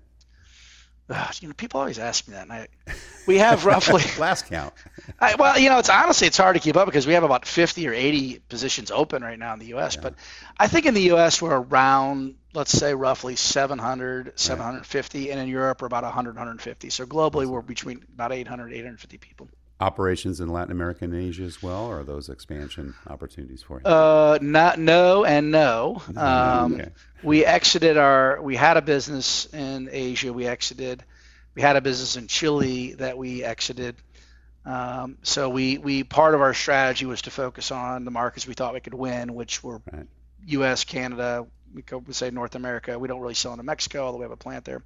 [1.10, 2.68] Uh, you know, people always ask me that, and I,
[3.26, 4.74] we have roughly last count.
[5.20, 7.48] I, well, you know, it's honestly it's hard to keep up because we have about
[7.48, 9.96] 50 or 80 positions open right now in the U.S.
[9.96, 10.02] Yeah.
[10.02, 10.16] But
[10.60, 11.42] I think in the U.S.
[11.42, 15.30] we're around, let's say, roughly 700, 750, right.
[15.30, 16.90] and in Europe we're about 100, 150.
[16.90, 21.64] So globally we're between about 800, 850 people operations in Latin America and Asia as
[21.64, 23.86] well, or are those expansion opportunities for you?
[23.86, 26.02] Uh, not no and no.
[26.16, 26.90] Um, okay.
[27.24, 28.42] We exited our.
[28.42, 30.34] We had a business in Asia.
[30.34, 31.04] We exited.
[31.56, 33.96] We had a business in Chile that we exited.
[34.66, 38.54] Um, so we we part of our strategy was to focus on the markets we
[38.54, 40.08] thought we could win, which were right.
[40.48, 42.98] U.S., Canada, we could say North America.
[42.98, 44.82] We don't really sell into Mexico, although we have a plant there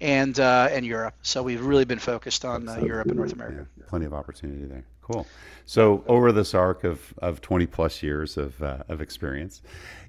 [0.00, 1.14] and uh, and Europe.
[1.22, 3.66] So we've really been focused on uh, Europe and North America.
[3.76, 4.84] Yeah, plenty of opportunity there.
[5.10, 5.26] Cool.
[5.64, 9.62] So over this arc of, of 20 plus years of, uh, of experience,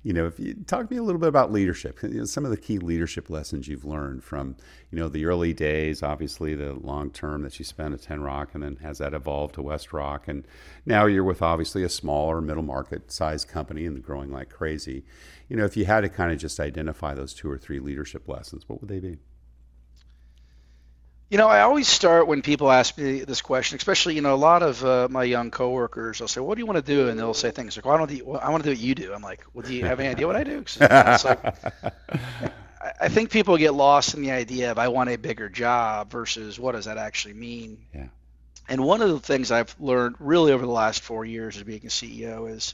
[0.03, 2.43] you know, if you talk to me a little bit about leadership, you know, some
[2.43, 4.57] of the key leadership lessons you've learned from,
[4.91, 8.49] you know, the early days, obviously the long term that you spent at 10 Rock
[8.53, 10.27] and then has that evolved to WestRock.
[10.27, 10.45] And
[10.85, 15.03] now you're with obviously a smaller middle market size company and growing like crazy.
[15.49, 18.27] You know, if you had to kind of just identify those two or three leadership
[18.27, 19.17] lessons, what would they be?
[21.29, 24.37] You know, I always start when people ask me this question, especially you know a
[24.37, 26.21] lot of uh, my young coworkers.
[26.21, 27.97] I'll say, "What do you want to do?" And they'll say things like, "Well, I
[27.99, 28.09] don't.
[28.09, 29.99] Do, well, I want to do what you do." I'm like, "Well, do you have
[29.99, 31.55] any idea what I do?" It's like,
[32.99, 36.59] I think people get lost in the idea of I want a bigger job versus
[36.59, 37.85] what does that actually mean.
[37.93, 38.07] Yeah.
[38.67, 41.81] And one of the things I've learned really over the last four years as being
[41.83, 42.73] a CEO is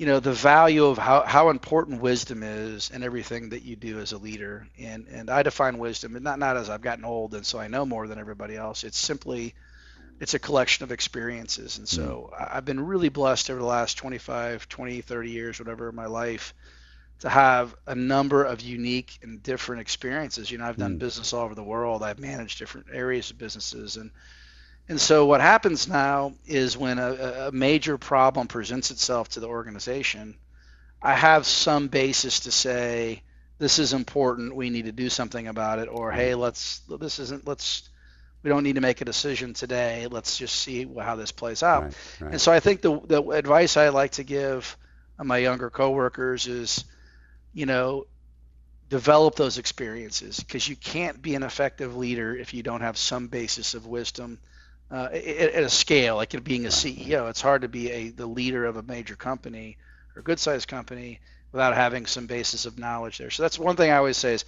[0.00, 4.00] you know the value of how, how important wisdom is in everything that you do
[4.00, 7.44] as a leader and and i define wisdom not not as i've gotten old and
[7.44, 9.54] so i know more than everybody else it's simply
[10.20, 11.78] it's a collection of experiences.
[11.78, 12.54] And so mm.
[12.54, 16.54] I've been really blessed over the last 25, 20, 30 years, whatever, my life
[17.20, 20.50] to have a number of unique and different experiences.
[20.50, 20.98] You know, I've done mm.
[20.98, 22.02] business all over the world.
[22.02, 24.10] I've managed different areas of businesses and
[24.90, 29.46] and so what happens now is when a, a major problem presents itself to the
[29.46, 30.34] organization,
[31.00, 33.22] I have some basis to say
[33.58, 34.56] this is important.
[34.56, 37.88] We need to do something about it, or hey, let's this isn't let's
[38.42, 40.08] we don't need to make a decision today.
[40.10, 41.84] Let's just see how this plays out.
[41.84, 42.32] Right, right.
[42.32, 44.76] And so I think the the advice I like to give
[45.22, 46.84] my younger coworkers is,
[47.54, 48.08] you know,
[48.88, 53.28] develop those experiences because you can't be an effective leader if you don't have some
[53.28, 54.40] basis of wisdom
[54.90, 57.28] uh, at, at, a scale like being a CEO.
[57.30, 59.76] It's hard to be a the leader of a major company
[60.14, 61.20] or a good sized company
[61.52, 63.30] without having some basis of knowledge there.
[63.30, 64.44] So that's one thing I always say is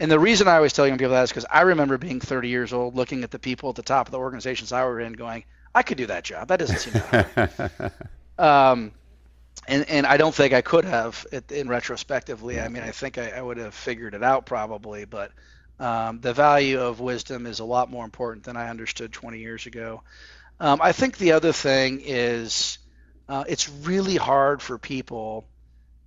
[0.00, 2.48] and the reason I always tell young people that is because I remember being 30
[2.48, 5.12] years old, looking at the people at the top of the organizations I were in,
[5.14, 6.48] going, I could do that job.
[6.48, 7.70] That doesn't seem hard.
[8.38, 8.92] um,
[9.66, 12.60] and and I don't think I could have in retrospectively.
[12.60, 15.32] I mean, I think I, I would have figured it out probably, but
[15.80, 19.66] um, the value of wisdom is a lot more important than I understood 20 years
[19.66, 20.02] ago.
[20.60, 22.78] Um, I think the other thing is
[23.28, 25.46] uh, it's really hard for people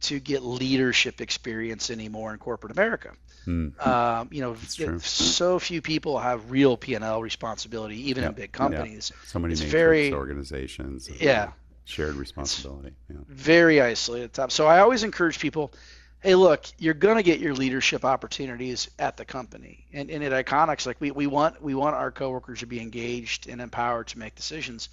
[0.01, 3.11] to get leadership experience anymore in corporate America.
[3.47, 3.85] Mm.
[3.85, 8.51] Um, you know, so few people have real P and L responsibility, even in big
[8.51, 9.11] companies.
[9.25, 11.09] So many it's very organizations.
[11.19, 11.51] Yeah.
[11.85, 12.93] Shared responsibility.
[13.09, 13.17] Yeah.
[13.27, 14.33] Very isolated.
[14.33, 14.51] Top.
[14.51, 15.73] So I always encourage people.
[16.21, 20.45] Hey, look, you're going to get your leadership opportunities at the company, and, and at
[20.45, 24.19] Iconex, like we, we want we want our coworkers to be engaged and empowered to
[24.19, 24.89] make decisions.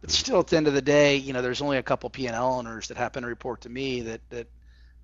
[0.00, 2.28] But still, at the end of the day, you know, there's only a couple P
[2.28, 4.46] and L owners that happen to report to me that that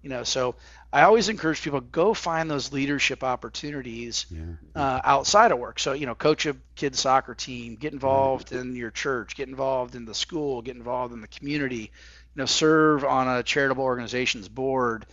[0.05, 0.55] you know so
[0.93, 4.43] i always encourage people go find those leadership opportunities yeah.
[4.77, 8.61] uh, outside of work so you know coach a kid's soccer team get involved right.
[8.61, 11.91] in your church get involved in the school get involved in the community
[12.35, 15.07] you know serve on a charitable organization's board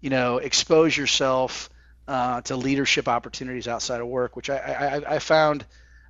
[0.00, 1.70] you know expose yourself
[2.08, 4.56] uh, to leadership opportunities outside of work which I,
[5.06, 5.64] I, I found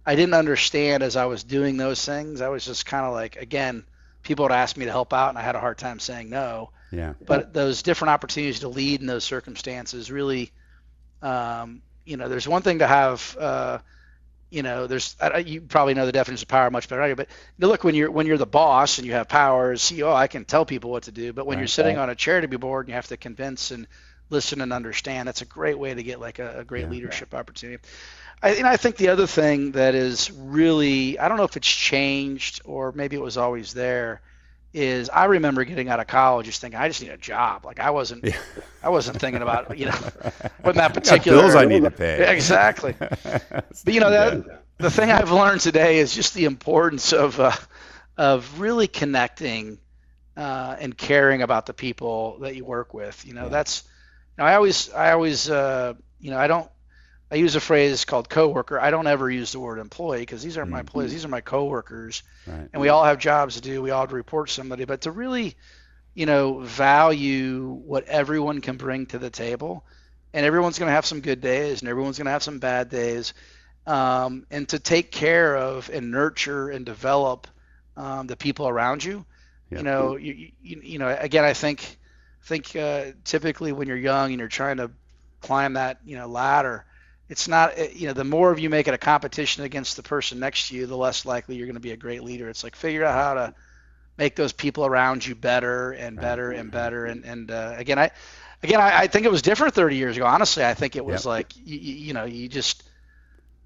[0.04, 3.36] i didn't understand as i was doing those things i was just kind of like
[3.36, 3.84] again
[4.22, 6.70] people would ask me to help out and i had a hard time saying no
[6.90, 7.14] yeah.
[7.24, 10.52] But those different opportunities to lead in those circumstances really,
[11.22, 13.78] um, you know, there's one thing to have, uh,
[14.50, 17.28] you know, there's you probably know the definition of power much better, but
[17.58, 20.44] look when you're when you're the boss and you have power as CEO, I can
[20.44, 21.32] tell people what to do.
[21.32, 21.62] But when right.
[21.62, 23.86] you're sitting on a charity board and you have to convince and
[24.30, 26.90] listen and understand, that's a great way to get like a, a great yeah.
[26.90, 27.82] leadership opportunity.
[28.42, 31.68] I, and I think the other thing that is really, I don't know if it's
[31.68, 34.20] changed or maybe it was always there,
[34.76, 37.64] is I remember getting out of college just thinking I just need a job.
[37.64, 38.36] Like I wasn't yeah.
[38.82, 39.92] I wasn't thinking about you know
[40.60, 42.30] what that particular bills I need to pay.
[42.30, 42.94] Exactly.
[42.98, 47.52] but you know that the thing I've learned today is just the importance of uh,
[48.18, 49.78] of really connecting
[50.36, 53.24] uh, and caring about the people that you work with.
[53.24, 53.48] You know yeah.
[53.48, 53.82] that's
[54.36, 56.70] you know, I always I always uh, you know I don't
[57.30, 58.78] I use a phrase called coworker.
[58.78, 60.86] I don't ever use the word employee because these aren't my mm-hmm.
[60.86, 62.68] employees; these are my coworkers, right.
[62.72, 63.82] and we all have jobs to do.
[63.82, 65.56] We all have to report somebody, but to really,
[66.14, 69.84] you know, value what everyone can bring to the table,
[70.32, 72.90] and everyone's going to have some good days, and everyone's going to have some bad
[72.90, 73.34] days,
[73.88, 77.48] um, and to take care of and nurture and develop
[77.96, 79.24] um, the people around you.
[79.70, 79.80] Yep.
[79.80, 81.98] You know, you, you, you know, again, I think,
[82.42, 84.92] think uh, typically when you're young and you're trying to
[85.40, 86.86] climb that you know ladder
[87.28, 90.02] it's not eh, you know the more of you make it a competition against the
[90.02, 92.48] person next to you the less likely you're going to be a great leader.
[92.48, 93.54] It's like figure out how to
[94.16, 97.04] make those people around you better and better and better.
[97.06, 98.10] And and uh, again i
[98.62, 100.26] again I, I, think it was different 30 years ago.
[100.26, 101.26] Honestly i think it was yep.
[101.26, 102.82] like you, you know you just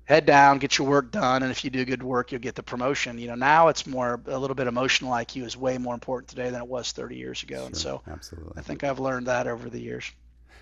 [0.04, 2.62] head down get your work done and if you do good work you'll get the
[2.62, 3.18] promotion.
[3.18, 6.50] You know now it's more a little bit emotional iq is way more important today
[6.50, 7.56] than it was 30 years ago.
[7.56, 8.54] Sure, and so absolutely.
[8.56, 10.10] I think i've learned that over the years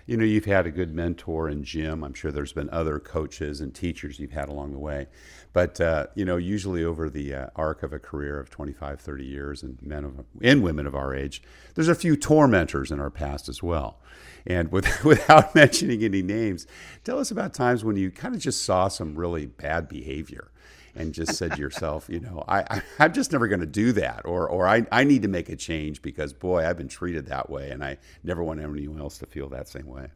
[0.09, 2.03] you know, you've had a good mentor in Jim.
[2.03, 5.05] I'm sure there's been other coaches and teachers you've had along the way.
[5.53, 9.23] But, uh, you know, usually over the uh, arc of a career of 25, 30
[9.23, 11.43] years, and men of, and women of our age,
[11.75, 13.99] there's a few tormentors in our past as well.
[14.47, 16.65] And with, without mentioning any names,
[17.03, 20.49] tell us about times when you kind of just saw some really bad behavior
[20.99, 23.93] and just said to yourself, you know, I, I am just never going to do
[23.93, 27.27] that, or or I I need to make a change because boy, I've been treated
[27.27, 30.09] that way, and I never want anyone else to feel that same way.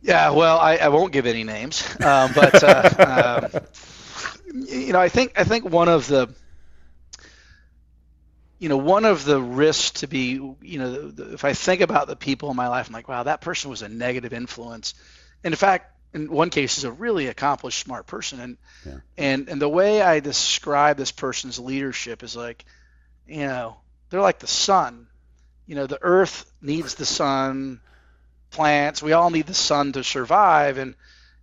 [0.00, 3.60] Yeah, well, I, I won't give any names, um, but uh, um,
[4.66, 6.34] you know, I think I think one of the
[8.58, 10.32] you know one of the risks to be
[10.62, 13.42] you know if I think about the people in my life, I'm like, wow, that
[13.42, 14.94] person was a negative influence.
[15.44, 18.98] And in fact, in one case is a really accomplished, smart person, and yeah.
[19.16, 22.64] and and the way I describe this person's leadership is like,
[23.26, 23.76] you know,
[24.10, 25.06] they're like the sun.
[25.66, 27.80] You know, the Earth needs the sun.
[28.50, 30.94] Plants, we all need the sun to survive, and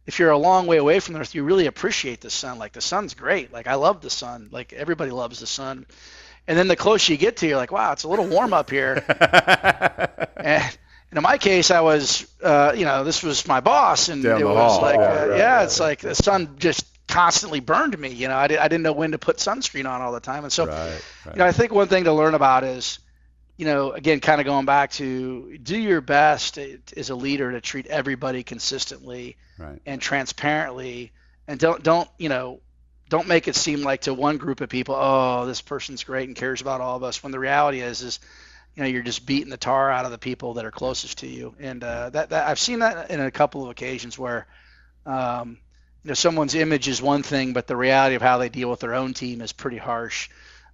[0.05, 2.59] if you're a long way away from the Earth, you really appreciate the sun.
[2.59, 3.51] Like the sun's great.
[3.51, 4.49] Like I love the sun.
[4.51, 5.85] Like everybody loves the sun.
[6.47, 8.71] And then the closer you get to, you're like, wow, it's a little warm up
[8.71, 9.03] here.
[10.37, 10.77] and,
[11.11, 14.41] and in my case, I was, uh, you know, this was my boss, and Down
[14.41, 14.81] it was hall.
[14.81, 15.87] like, uh, right, yeah, right, it's right.
[15.87, 18.09] like the sun just constantly burned me.
[18.09, 20.43] You know, I, did, I didn't know when to put sunscreen on all the time,
[20.43, 22.99] and so, you know, I think one thing to learn about is,
[23.57, 27.59] you know, again, kind of going back to do your best as a leader to
[27.59, 29.35] treat everybody consistently
[29.85, 31.11] and transparently,
[31.47, 32.61] and don't don't you know
[33.09, 36.37] don't make it seem like to one group of people, oh, this person's great and
[36.37, 37.23] cares about all of us.
[37.23, 38.19] When the reality is, is
[38.79, 41.27] you know you're just beating the tar out of the people that are closest to
[41.27, 41.53] you.
[41.59, 44.47] And uh, that, that i've seen that in a couple of occasions where
[45.05, 45.57] um,
[46.03, 48.79] you know someone's image is one thing but the reality of how they deal with
[48.79, 50.29] their own team is pretty harsh.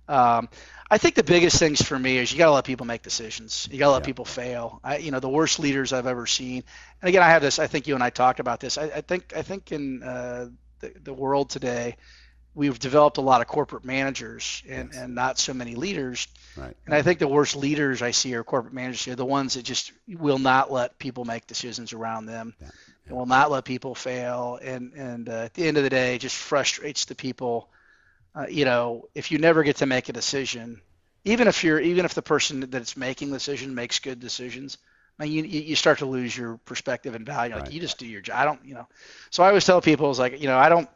[0.08, 0.50] Um,
[0.92, 3.68] i think the biggest things for me is you got to let people make decisions.
[3.72, 4.06] You got to let yeah.
[4.06, 4.80] people fail.
[4.84, 6.64] I, you know the worst leaders i've ever seen.
[7.02, 8.78] And again i have this i think you and i talked about this.
[8.78, 11.98] I, I think i think in uh, the, the world today
[12.56, 15.02] we've developed a lot of corporate managers and, yes.
[15.02, 16.28] and not so many leaders.
[16.56, 16.76] Right.
[16.86, 19.64] And I think the worst leaders I see are corporate managers They're the ones that
[19.64, 22.56] just will not let people make decisions around them.
[22.62, 22.68] Yeah.
[23.08, 23.14] Yeah.
[23.14, 24.58] will not let people fail.
[24.62, 27.70] And, and uh, at the end of the day, it just frustrates the people.
[28.34, 30.82] Uh, you know, if you never get to make a decision,
[31.26, 34.78] even if you're, even if the person that's making the decision makes good decisions,
[35.20, 37.54] I mean, you, you start to lose your perspective and value.
[37.54, 37.72] Like right.
[37.72, 38.38] you just do your job.
[38.38, 38.88] I don't, you know.
[39.30, 40.90] So I always tell people, is like, you know, I don't,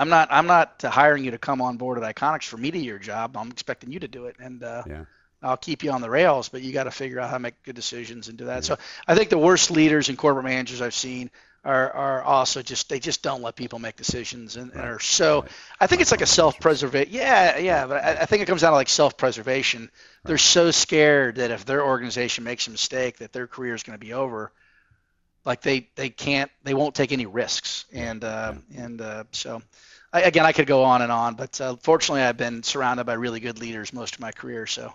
[0.00, 2.78] I'm not I'm not hiring you to come on board at Iconex for me to
[2.78, 3.36] do your job.
[3.36, 5.04] I'm expecting you to do it, and uh, yeah.
[5.42, 6.48] I'll keep you on the rails.
[6.48, 8.56] But you got to figure out how to make good decisions and do that.
[8.56, 8.60] Yeah.
[8.60, 11.30] So I think the worst leaders and corporate managers I've seen
[11.66, 15.44] are are also just they just don't let people make decisions and, and are so.
[15.78, 17.12] I think it's like a self-preservation.
[17.12, 19.82] Yeah, yeah, but I, I, think it comes down to like self-preservation.
[19.82, 19.90] Right.
[20.24, 23.98] They're so scared that if their organization makes a mistake, that their career is going
[23.98, 24.50] to be over
[25.44, 27.86] like they they can't they won't take any risks.
[27.92, 29.62] And uh, and uh, so
[30.12, 33.14] I, again I could go on and on but uh, fortunately I've been surrounded by
[33.14, 34.92] really good leaders most of my career so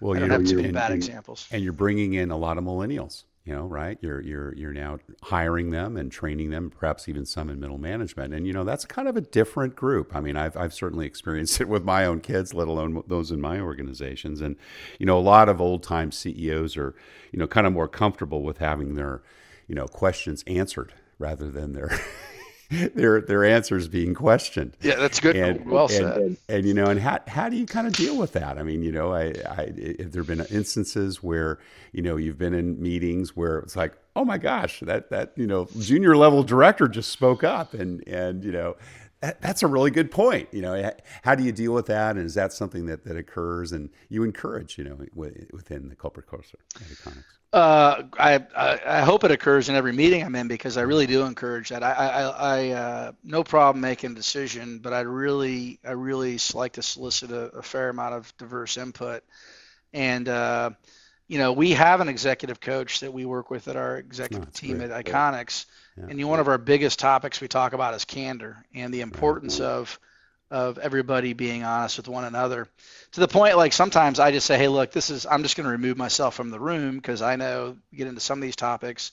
[0.00, 1.46] well I don't have too many bad and, examples.
[1.50, 3.98] and you're bringing in a lot of millennials you know right?
[4.00, 8.34] You're you're you're now hiring them and training them perhaps even some in middle management.
[8.34, 10.14] And you know that's kind of a different group.
[10.14, 13.40] I mean i've, I've certainly experienced it with my own kids let alone those in
[13.40, 14.40] my organizations.
[14.40, 14.56] And
[14.98, 16.94] you know a lot of old time ceos are
[17.32, 19.22] you know kind of more comfortable with having their
[19.70, 21.96] you know questions answered rather than their
[22.70, 24.76] their their answers being questioned.
[24.80, 25.36] Yeah, that's good.
[25.36, 26.16] And, well and, said.
[26.16, 28.58] And, and, you know, and how how do you kind of deal with that?
[28.58, 31.60] I mean, you know, I, I have there been instances where
[31.92, 35.46] you know you've been in meetings where it's like, oh my gosh, that that you
[35.46, 38.76] know junior level director just spoke up, and and you know.
[39.22, 40.48] That, that's a really good point.
[40.50, 42.16] You know, how do you deal with that?
[42.16, 46.26] And is that something that, that occurs and you encourage, you know, within the corporate
[46.26, 47.22] culture at?
[47.52, 51.06] Uh, I, I, I hope it occurs in every meeting I'm in because I really
[51.06, 51.82] do encourage that.
[51.82, 56.74] I I, I uh, no problem making a decision, but I really I really like
[56.74, 59.24] to solicit a, a fair amount of diverse input.
[59.92, 60.70] And uh,
[61.26, 64.52] you know, we have an executive coach that we work with at our executive oh,
[64.52, 64.92] team great.
[64.92, 66.06] at Iconex, yeah.
[66.08, 69.66] and one of our biggest topics we talk about is candor and the importance right.
[69.66, 69.98] of
[70.50, 72.66] of everybody being honest with one another
[73.12, 75.64] to the point like sometimes I just say, hey, look, this is I'm just going
[75.64, 79.12] to remove myself from the room because I know get into some of these topics.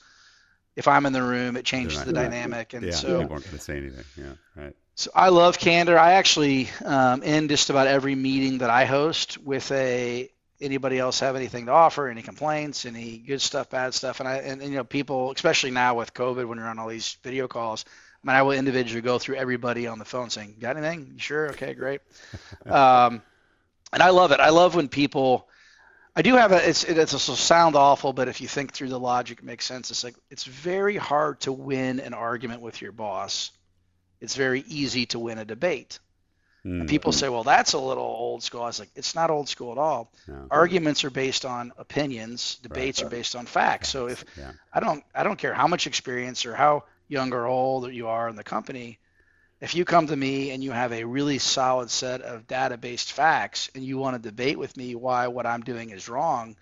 [0.76, 3.58] If I'm in the room, it changes the dynamic, and yeah, so people aren't going
[3.58, 4.06] to say anything.
[4.15, 4.76] Yeah, right.
[4.93, 5.97] So I love candor.
[5.97, 11.19] I actually um, end just about every meeting that I host with a anybody else
[11.19, 14.71] have anything to offer, any complaints, any good stuff, bad stuff, and I and, and
[14.71, 17.86] you know people, especially now with COVID, when you're on all these video calls
[18.23, 21.12] I mean, I will individually go through everybody on the phone saying, "Got anything?
[21.13, 21.49] You sure?
[21.49, 22.01] Okay, great."
[22.65, 23.21] um,
[23.93, 24.39] and I love it.
[24.39, 25.47] I love when people.
[26.15, 26.67] I do have a.
[26.67, 29.91] It's it's a sound awful, but if you think through the logic, it makes sense.
[29.91, 33.51] It's like it's very hard to win an argument with your boss.
[34.19, 35.99] It's very easy to win a debate.
[36.63, 39.48] And people say, "Well, that's a little old school." I was like, "It's not old
[39.48, 40.12] school at all.
[40.27, 40.48] No.
[40.52, 42.56] Arguments are based on opinions.
[42.62, 43.08] Debates right.
[43.08, 43.87] are based on facts.
[43.87, 44.52] So if yeah.
[44.73, 48.08] I don't, I don't care how much experience or how young or old that you
[48.08, 48.99] are in the company,
[49.60, 53.71] if you come to me and you have a really solid set of data-based facts
[53.73, 56.55] and you want to debate with me why what I'm doing is wrong,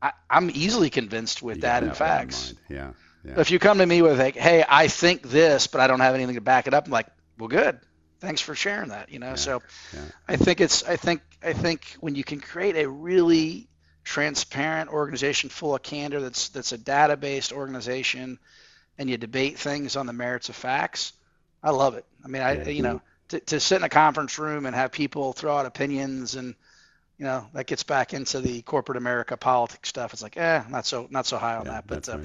[0.00, 2.54] I, am easily convinced with that and facts.
[2.68, 2.92] Yeah.
[3.24, 3.40] yeah.
[3.40, 6.14] If you come to me with like, hey, I think this, but I don't have
[6.14, 7.08] anything to back it up, I'm like,
[7.38, 7.80] well, good.
[8.20, 9.10] Thanks for sharing that.
[9.10, 9.34] You know, yeah.
[9.34, 9.62] so
[9.94, 10.00] yeah.
[10.28, 13.66] I think it's I think I think when you can create a really
[14.04, 18.38] transparent organization full of candor that's that's a data-based organization
[19.00, 21.14] and you debate things on the merits of facts,
[21.62, 22.04] I love it.
[22.22, 25.32] I mean, I you know to, to sit in a conference room and have people
[25.32, 26.54] throw out opinions and
[27.16, 30.12] you know that gets back into the corporate America politics stuff.
[30.12, 31.86] It's like, eh, not so not so high on yeah, that.
[31.86, 32.18] But uh,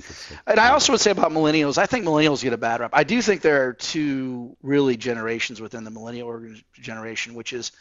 [0.45, 2.91] and I also would say about millennials, I think millennials get a bad rap.
[2.93, 7.71] I do think there are two really generations within the millennial generation, which is,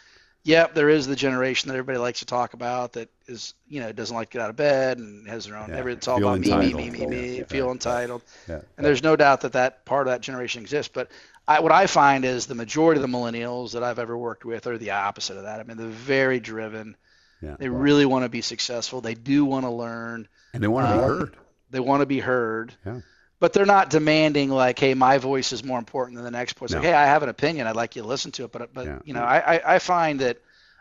[0.45, 3.91] yep, there is the generation that everybody likes to talk about that is you know
[3.91, 5.71] doesn't like to get out of bed and has their own.
[5.71, 6.75] Yeah, it's all about entitled.
[6.75, 7.43] me, me, me, me, me.
[7.45, 8.23] Feel entitled.
[8.49, 11.11] Yeah, and there's no doubt that that part of that generation exists, but.
[11.47, 14.67] I, what I find is the majority of the millennials that I've ever worked with
[14.67, 15.61] are the opposite of that.
[15.61, 16.97] I mean, they're very driven
[17.45, 19.01] yeah, they really want to be successful.
[19.01, 20.29] They do want to learn.
[20.53, 21.37] And they want to be um, heard.
[21.71, 22.75] They want to be heard.
[22.87, 23.01] Yeah.
[23.45, 26.71] But they're not demanding like, hey, my voice is more important than the next voice.
[26.71, 26.79] No.
[26.79, 27.67] Like, hey, I have an opinion.
[27.67, 28.53] I'd like you to listen to it.
[28.53, 28.99] But but yeah.
[29.05, 30.39] you know, I, I find that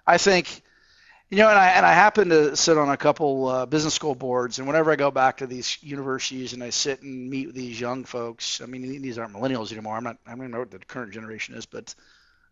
[0.07, 0.61] I think
[1.29, 4.15] you know, and I and I happen to sit on a couple uh, business school
[4.15, 7.55] boards, and whenever I go back to these universities and I sit and meet with
[7.55, 9.97] these young folks, I mean, these aren't millennials anymore.
[9.97, 10.15] I'm not.
[10.25, 11.93] I don't even know what the current generation is, but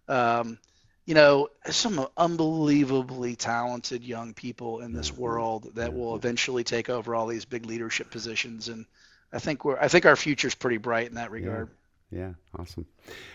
[0.09, 0.57] um,
[1.05, 7.15] you know, some unbelievably talented young people in this world that will eventually take over
[7.15, 8.85] all these big leadership positions, and
[9.33, 11.69] I think we're I think our future is pretty bright in that regard.
[12.11, 12.85] Yeah, yeah awesome.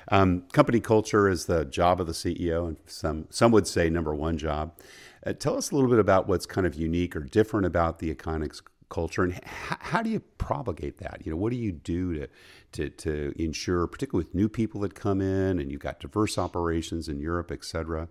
[0.08, 4.14] Um, company culture is the job of the CEO, and some some would say number
[4.14, 4.78] one job.
[5.26, 8.14] Uh, tell us a little bit about what's kind of unique or different about the
[8.14, 12.14] Iconex culture and how, how do you propagate that you know what do you do
[12.14, 12.28] to
[12.72, 17.08] to, to ensure particularly with new people that come in and you've got diverse operations
[17.08, 18.08] in europe et cetera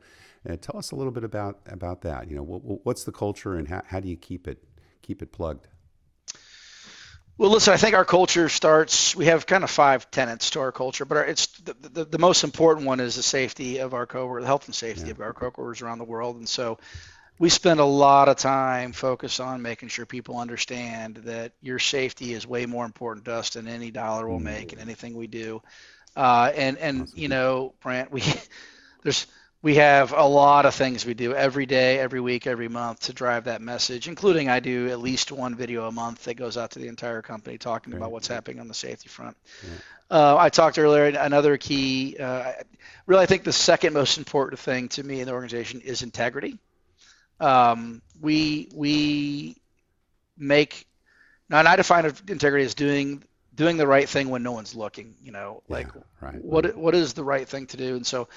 [0.50, 3.56] uh, tell us a little bit about about that you know what, what's the culture
[3.56, 4.64] and how, how do you keep it
[5.02, 5.68] keep it plugged
[7.38, 10.72] well, listen, I think our culture starts, we have kind of five tenets to our
[10.72, 14.06] culture, but our, it's the, the, the, most important one is the safety of our
[14.06, 15.12] coworkers, the health and safety yeah.
[15.12, 16.38] of our coworkers around the world.
[16.38, 16.78] And so
[17.38, 22.34] we spend a lot of time focused on making sure people understand that your safety
[22.34, 25.62] is way more important to us than any dollar we'll make and anything we do.
[26.16, 28.24] Uh, and and you know, Brant, we
[29.04, 29.28] there's
[29.66, 33.14] we have a lot of things we do every day, every week, every month to
[33.14, 36.72] drive that message, including I do at least one video a month that goes out
[36.72, 39.36] to the entire company talking about what's happening on the safety front.
[39.64, 40.18] Yeah.
[40.18, 42.52] Uh, I talked earlier, another key, uh,
[43.08, 46.60] really, I think the second most important thing to me in the organization is integrity
[47.40, 49.58] um, we we
[50.38, 50.86] make
[51.50, 55.16] now and I define integrity as doing doing the right thing when no one's looking.
[55.22, 56.78] You know, like yeah, right, what right.
[56.78, 57.96] what is the right thing to do?
[57.96, 58.28] And so,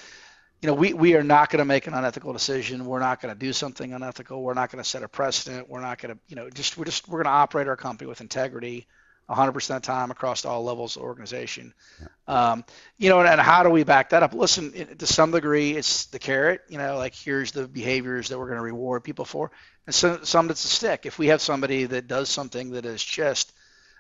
[0.60, 2.84] you know, we we are not going to make an unethical decision.
[2.86, 4.42] We're not going to do something unethical.
[4.42, 5.68] We're not going to set a precedent.
[5.68, 8.08] We're not going to, you know, just we're just we're going to operate our company
[8.08, 8.86] with integrity.
[9.28, 11.74] 100% of the time across all levels of organization.
[12.00, 12.52] Yeah.
[12.52, 12.64] Um,
[12.96, 14.32] you know, and, and, how do we back that up?
[14.32, 16.62] Listen, it, to some degree, it's the carrot.
[16.68, 19.50] You know, like here's the behaviors that we're going to reward people for,
[19.86, 21.04] and so, some it's a stick.
[21.04, 23.52] If we have somebody that does something that is just,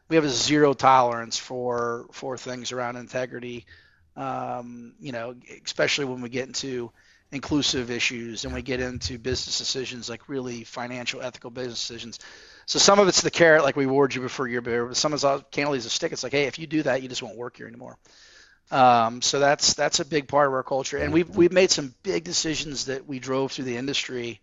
[0.08, 3.66] we have a zero tolerance for for things around integrity.
[4.18, 6.90] Um, you know, especially when we get into
[7.30, 12.18] inclusive issues and we get into business decisions like really financial, ethical business decisions
[12.68, 15.14] so some of it's the carrot, like we reward you before you're better, but some
[15.14, 16.12] is candidly is a stick.
[16.12, 17.96] It's like, hey, if you do that, you just won't work here anymore.
[18.70, 21.94] Um, so that's that's a big part of our culture, and we've we've made some
[22.02, 24.42] big decisions that we drove through the industry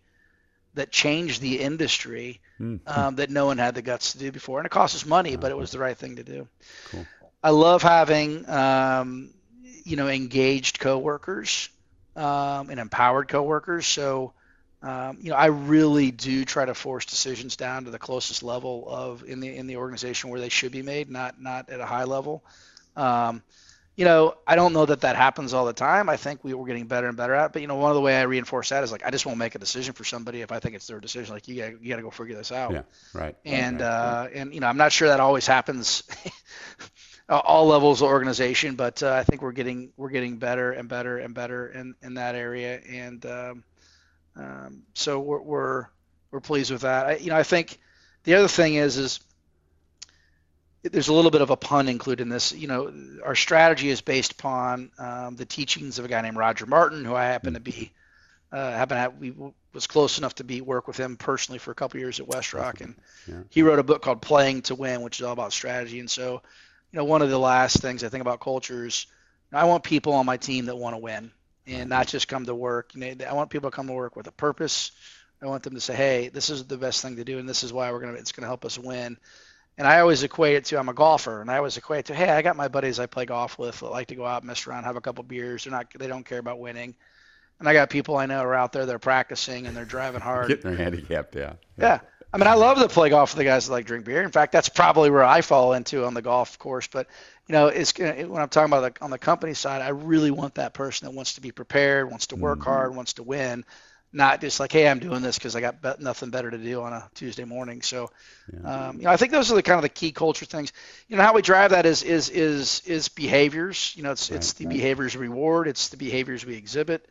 [0.74, 2.76] that changed the industry mm-hmm.
[2.88, 5.36] um, that no one had the guts to do before, and it cost us money,
[5.36, 6.48] but it was the right thing to do.
[6.90, 7.06] Cool.
[7.44, 9.30] I love having um,
[9.86, 11.68] you know engaged coworkers
[12.16, 13.86] um, and empowered coworkers.
[13.86, 14.32] So
[14.82, 18.84] um, you know, I really do try to force decisions down to the closest level
[18.88, 21.86] of in the in the organization where they should be made, not not at a
[21.86, 22.44] high level.
[22.94, 23.42] Um,
[23.96, 26.10] you know, I don't know that that happens all the time.
[26.10, 27.46] I think we, we're getting better and better at.
[27.46, 27.52] It.
[27.54, 29.38] But you know, one of the way I reinforce that is like I just won't
[29.38, 31.34] make a decision for somebody if I think it's their decision.
[31.34, 32.72] Like you got you got to go figure this out.
[32.72, 32.82] Yeah,
[33.14, 33.34] right.
[33.46, 36.02] And right, uh, and you know, I'm not sure that always happens.
[37.28, 41.18] all levels of organization, but uh, I think we're getting we're getting better and better
[41.18, 42.80] and better in, in that area.
[42.88, 43.64] And um,
[44.36, 45.86] um, so we're, we're
[46.30, 47.06] we're pleased with that.
[47.06, 47.78] I, you know, I think
[48.24, 49.20] the other thing is is
[50.82, 52.52] there's a little bit of a pun included in this.
[52.52, 52.92] You know,
[53.24, 57.14] our strategy is based upon um, the teachings of a guy named Roger Martin, who
[57.14, 57.92] I happen to be
[58.52, 59.34] uh, happen to have, we
[59.72, 62.80] was close enough to be work with him personally for a couple years at WestRock,
[62.80, 62.94] and
[63.26, 63.40] yeah.
[63.50, 66.00] he wrote a book called Playing to Win, which is all about strategy.
[66.00, 66.42] And so,
[66.96, 69.06] know, one of the last things I think about cultures,
[69.52, 71.30] I want people on my team that want to win
[71.66, 72.94] and not just come to work.
[72.94, 74.92] You know, I want people to come to work with a purpose.
[75.42, 77.62] I want them to say, "Hey, this is the best thing to do, and this
[77.62, 78.14] is why we're gonna.
[78.14, 79.18] It's gonna help us win."
[79.78, 82.14] And I always equate it to I'm a golfer, and I always equate it to,
[82.14, 84.66] "Hey, I got my buddies I play golf with that like to go out, mess
[84.66, 85.64] around, have a couple beers.
[85.64, 85.88] They're not.
[85.96, 86.94] They don't care about winning."
[87.58, 88.86] And I got people I know are out there.
[88.86, 90.48] They're practicing and they're driving hard.
[90.48, 91.54] Getting their handicapped, yeah.
[91.78, 92.00] Yeah.
[92.36, 94.22] I mean, I love to play golf with the guys that like drink beer.
[94.22, 96.86] In fact, that's probably where I fall into on the golf course.
[96.86, 97.06] But
[97.48, 100.56] you know, it's when I'm talking about the, on the company side, I really want
[100.56, 102.68] that person that wants to be prepared, wants to work mm-hmm.
[102.68, 103.64] hard, wants to win,
[104.12, 106.82] not just like, hey, I'm doing this because I got be- nothing better to do
[106.82, 107.80] on a Tuesday morning.
[107.80, 108.10] So,
[108.52, 108.88] yeah.
[108.88, 110.74] um, you know, I think those are the kind of the key culture things.
[111.08, 113.94] You know, how we drive that is is is is behaviors.
[113.96, 114.74] You know, it's right, it's the right.
[114.74, 117.08] behaviors we reward, it's the behaviors we exhibit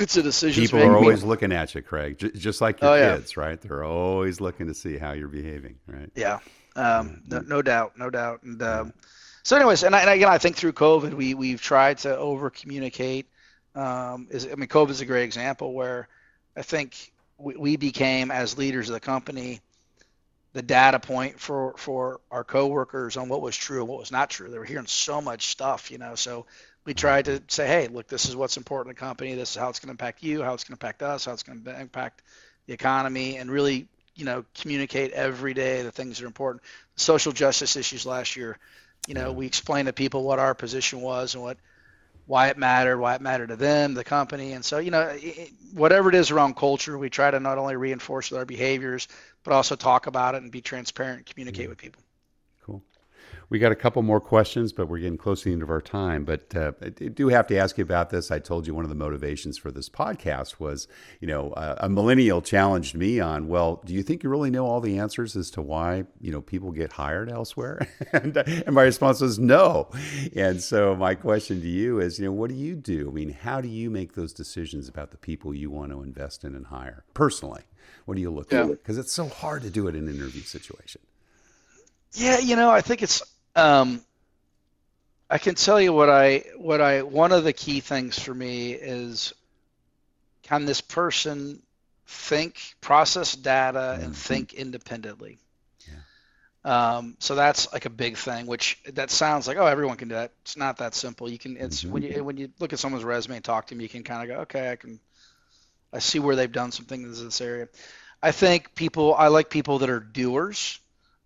[0.00, 0.62] it's a decision.
[0.64, 3.60] People are always looking at you, Craig, J- just like your oh, kids, right?
[3.60, 6.10] They're always looking to see how you're behaving, right?
[6.14, 6.38] Yeah,
[6.74, 8.42] um, no, no, doubt, no doubt.
[8.42, 8.92] And um,
[9.42, 12.50] so, anyways, and, I, and, again, I think through COVID, we we've tried to over
[12.50, 13.26] communicate.
[13.74, 16.08] Um, is I mean, COVID is a great example where
[16.56, 19.60] I think we, we became as leaders of the company
[20.56, 24.30] the data point for for our coworkers on what was true and what was not
[24.30, 24.48] true.
[24.48, 26.14] They were hearing so much stuff, you know.
[26.14, 26.46] So
[26.86, 29.34] we tried to say, hey, look, this is what's important to the company.
[29.34, 31.32] This is how it's going to impact you, how it's going to impact us, how
[31.32, 32.22] it's going to impact
[32.66, 36.62] the economy, and really, you know, communicate every day the things that are important.
[36.94, 38.56] Social justice issues last year,
[39.08, 41.58] you know, we explained to people what our position was and what
[42.26, 45.16] why it mattered, why it mattered to them, the company, and so you know,
[45.74, 49.06] whatever it is around culture, we try to not only reinforce our behaviors,
[49.44, 51.70] but also talk about it and be transparent and communicate mm-hmm.
[51.70, 52.02] with people.
[53.48, 55.80] We got a couple more questions, but we're getting close to the end of our
[55.80, 56.24] time.
[56.24, 58.30] But uh, I do have to ask you about this.
[58.30, 60.88] I told you one of the motivations for this podcast was,
[61.20, 64.66] you know, uh, a millennial challenged me on, well, do you think you really know
[64.66, 67.86] all the answers as to why, you know, people get hired elsewhere?
[68.12, 69.90] and, and my response was no.
[70.34, 73.08] And so my question to you is, you know, what do you do?
[73.08, 76.42] I mean, how do you make those decisions about the people you want to invest
[76.42, 77.62] in and hire personally?
[78.06, 78.64] What do you look yeah.
[78.64, 78.70] for?
[78.70, 81.00] Because it's so hard to do it in an interview situation.
[82.12, 83.22] Yeah, you know, I think it's
[83.56, 84.02] um,
[85.28, 88.72] I can tell you what I what I one of the key things for me
[88.72, 89.32] is
[90.42, 91.62] can this person
[92.06, 94.12] think, process data, and mm-hmm.
[94.12, 95.38] think independently.
[95.88, 96.96] Yeah.
[96.96, 100.14] Um, so that's like a big thing, which that sounds like oh everyone can do
[100.14, 100.32] that.
[100.42, 101.28] It's not that simple.
[101.28, 101.92] You can it's mm-hmm.
[101.92, 104.22] when you when you look at someone's resume and talk to them, you can kind
[104.30, 105.00] of go okay I can
[105.92, 107.68] I see where they've done some things in this area.
[108.22, 110.78] I think people I like people that are doers.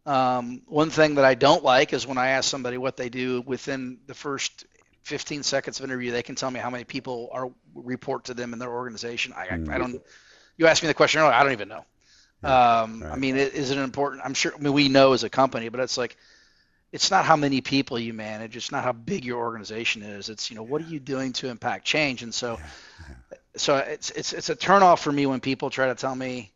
[0.07, 3.43] Um, one thing that I don't like is when I ask somebody what they do
[3.43, 4.65] within the first
[5.03, 8.53] 15 seconds of interview, they can tell me how many people are report to them
[8.53, 9.33] in their organization.
[9.37, 9.71] I, mm-hmm.
[9.71, 10.03] I, don't.
[10.57, 11.35] You asked me the question earlier.
[11.35, 11.85] I don't even know.
[12.43, 13.13] Um, right.
[13.13, 14.23] I mean, is it important?
[14.25, 14.53] I'm sure.
[14.55, 16.17] I mean, we know as a company, but it's like,
[16.93, 18.57] it's not how many people you manage.
[18.57, 20.29] It's not how big your organization is.
[20.29, 22.23] It's you know what are you doing to impact change.
[22.23, 23.37] And so, yeah.
[23.57, 26.53] so it's it's it's a turnoff for me when people try to tell me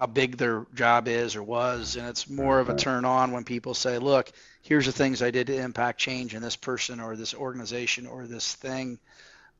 [0.00, 3.44] how big their job is or was and it's more of a turn on when
[3.44, 4.32] people say look
[4.62, 8.26] here's the things i did to impact change in this person or this organization or
[8.26, 8.98] this thing.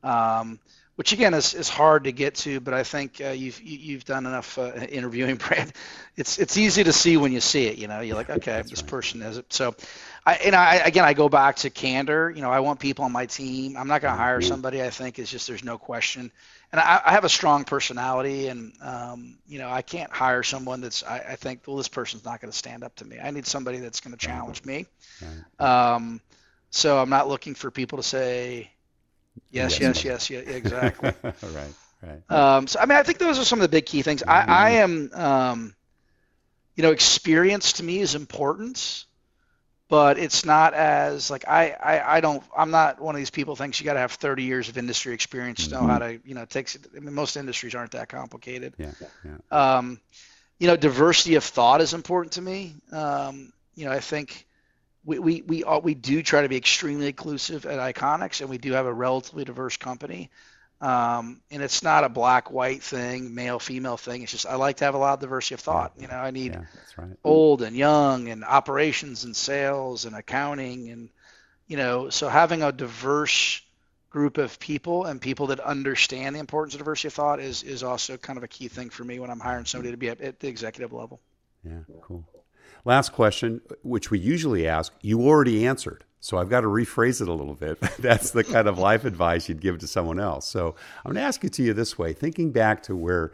[0.03, 0.59] Um,
[0.95, 4.25] which again is, is hard to get to but i think uh, you've you've done
[4.25, 5.71] enough uh, interviewing Brant.
[6.15, 8.81] it's it's easy to see when you see it you know you're like okay this
[8.81, 8.89] right.
[8.89, 9.75] person is it so
[10.23, 12.29] I, and I, again, I go back to candor.
[12.29, 13.75] You know, I want people on my team.
[13.75, 14.49] I'm not going to hire mm-hmm.
[14.49, 14.83] somebody.
[14.83, 16.31] I think is just there's no question
[16.71, 20.81] and I, I have a strong personality, and um, you know I can't hire someone
[20.81, 23.19] that's I, I think well this person's not going to stand up to me.
[23.21, 24.85] I need somebody that's going to challenge me.
[25.59, 26.21] Um,
[26.69, 28.71] so I'm not looking for people to say
[29.49, 31.11] yes, yes, yes, yes, yeah, exactly.
[31.23, 32.31] right, right.
[32.31, 34.21] Um, so I mean I think those are some of the big key things.
[34.21, 34.51] Mm-hmm.
[34.51, 35.75] I, I am, um,
[36.75, 39.05] you know, experience to me is important
[39.91, 43.57] but it's not as like I, I, I don't I'm not one of these people
[43.57, 46.21] thinks you got to have 30 years of industry experience to know how mm-hmm.
[46.21, 48.73] to you know it takes I mean most industries aren't that complicated.
[48.77, 48.91] Yeah.
[49.25, 49.77] yeah.
[49.77, 49.99] Um,
[50.59, 52.75] you know diversity of thought is important to me.
[52.93, 54.47] Um, you know I think
[55.03, 58.57] we we we all, we do try to be extremely inclusive at Iconex and we
[58.57, 60.29] do have a relatively diverse company.
[60.79, 64.23] Um, and it's not a black white thing, male female thing.
[64.23, 65.93] It's just I like to have a lot of diversity of thought.
[65.97, 66.63] You know, I need yeah,
[66.97, 67.17] right.
[67.23, 71.09] old and young and operations and sales and accounting and
[71.67, 73.61] you know, so having a diverse
[74.09, 77.81] group of people and people that understand the importance of diversity of thought is is
[77.81, 80.19] also kind of a key thing for me when I'm hiring somebody to be at,
[80.21, 81.19] at the executive level.
[81.63, 82.25] Yeah, cool.
[82.85, 86.03] Last question, which we usually ask, you already answered.
[86.19, 87.79] So I've got to rephrase it a little bit.
[87.99, 90.47] That's the kind of life advice you'd give to someone else.
[90.47, 93.31] So I'm going to ask it to you this way thinking back to where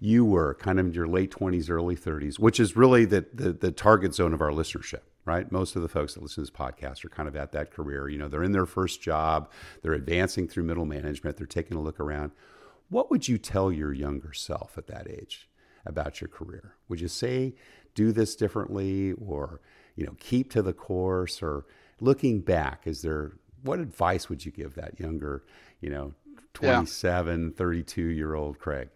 [0.00, 3.52] you were kind of in your late 20s, early 30s, which is really the, the,
[3.52, 5.50] the, target zone of our listenership, right?
[5.50, 8.08] Most of the folks that listen to this podcast are kind of at that career.
[8.08, 9.50] You know, they're in their first job,
[9.82, 12.32] they're advancing through middle management, they're taking a look around.
[12.90, 15.48] What would you tell your younger self at that age
[15.86, 16.74] about your career?
[16.88, 17.54] Would you say,
[17.94, 19.60] do this differently or,
[19.96, 21.64] you know, keep to the course or,
[22.00, 23.32] looking back, is there
[23.62, 25.42] what advice would you give that younger,
[25.80, 26.12] you know,
[26.54, 27.56] 27, yeah.
[27.56, 28.88] 32 year old Craig?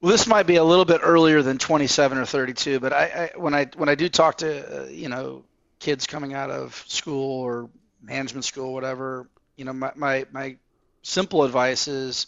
[0.00, 3.38] Well, this might be a little bit earlier than 27 or 32, but I, I
[3.38, 5.44] when I when I do talk to uh, you know
[5.78, 7.70] kids coming out of school or
[8.02, 10.56] management school, whatever, you know, my my, my
[11.02, 12.26] simple advice is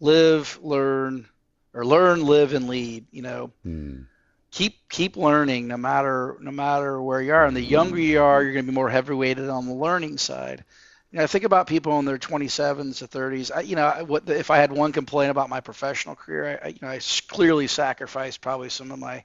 [0.00, 1.28] live, learn,
[1.72, 3.06] or learn, live, and lead.
[3.12, 4.06] You know, mm.
[4.52, 7.46] Keep keep learning no matter no matter where you are.
[7.46, 10.18] And the younger you are, you're going to be more heavy weighted on the learning
[10.18, 10.64] side.
[11.10, 13.50] You know, I think about people in their 27s to 30s.
[13.54, 16.60] I, you know, what if I had one complaint about my professional career?
[16.62, 19.24] I, you know, I clearly sacrificed probably some of my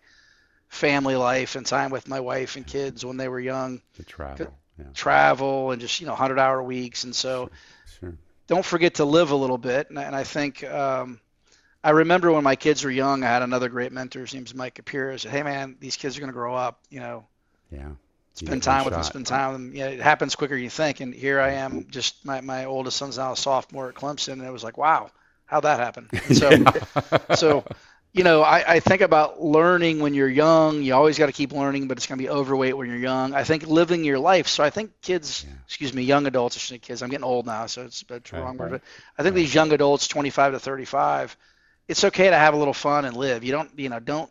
[0.67, 3.81] family life and time with my wife and kids when they were young.
[3.95, 4.53] To travel.
[4.77, 4.85] Yeah.
[4.93, 7.49] Travel and just you know 100 hour weeks, and so
[7.99, 8.09] sure.
[8.09, 8.17] Sure.
[8.47, 9.89] don't forget to live a little bit.
[9.89, 11.19] And, and I think um,
[11.87, 14.19] I remember when my kids were young, I had another great mentor.
[14.19, 15.17] His name's Mike Capira.
[15.17, 16.81] Said, "Hey man, these kids are going to grow up.
[16.89, 17.25] You know,
[17.71, 17.91] yeah,
[18.33, 19.73] spend time with them, spend time with them.
[19.73, 20.99] Yeah, it happens quicker than you think.
[20.99, 24.41] And here I am, just my, my oldest son's now a sophomore at Clemson, and
[24.41, 25.11] it was like, wow,
[25.45, 26.09] how'd that happen?
[26.33, 26.51] so,
[27.35, 27.63] so,
[28.11, 30.83] you know, I, I think about learning when you're young.
[30.83, 33.33] You always got to keep learning, but it's going to be overweight when you're young.
[33.33, 34.49] I think living your life.
[34.49, 35.55] So I think kids, yeah.
[35.65, 37.01] excuse me, young adults, I shouldn't say kids.
[37.01, 38.71] I'm getting old now, so it's, it's right, wrong word.
[38.73, 38.81] Right.
[38.81, 38.81] But
[39.17, 39.41] I think right.
[39.41, 41.37] these young adults, 25 to 35,
[41.87, 43.43] it's okay to have a little fun and live.
[43.43, 44.29] You don't, you know, don't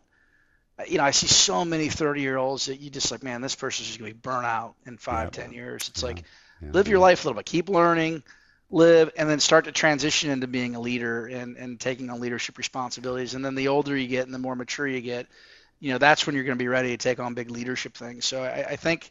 [0.86, 3.54] you know, I see so many 30 year olds that you just like, man, this
[3.54, 5.42] person's just going to be burnt out in five, yeah.
[5.42, 5.88] ten years.
[5.88, 6.08] It's yeah.
[6.08, 6.24] like,
[6.60, 6.68] yeah.
[6.72, 8.22] live your life a little bit, keep learning,
[8.70, 12.58] live, and then start to transition into being a leader and, and taking on leadership
[12.58, 13.34] responsibilities.
[13.34, 15.26] And then the older you get and the more mature you get,
[15.80, 18.26] you know, that's when you're going to be ready to take on big leadership things.
[18.26, 19.10] So I, I think,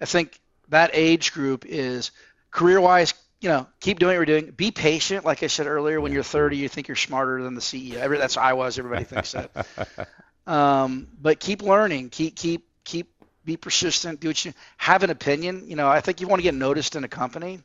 [0.00, 2.12] I think that age group is
[2.50, 3.12] career wise,
[3.44, 4.52] you know, keep doing what you're doing.
[4.52, 5.26] Be patient.
[5.26, 7.96] Like I said earlier, when you're 30, you think you're smarter than the CEO.
[7.96, 8.78] Every, that's I was.
[8.78, 10.08] Everybody thinks that.
[10.46, 12.10] Um, but keep learning.
[12.10, 13.10] Keep keep keep
[13.46, 14.20] be persistent.
[14.20, 15.70] Do what you have an opinion.
[15.70, 17.60] You know, I think you want to get noticed in a company.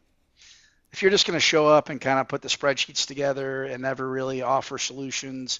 [0.93, 3.81] If you're just going to show up and kind of put the spreadsheets together and
[3.81, 5.59] never really offer solutions,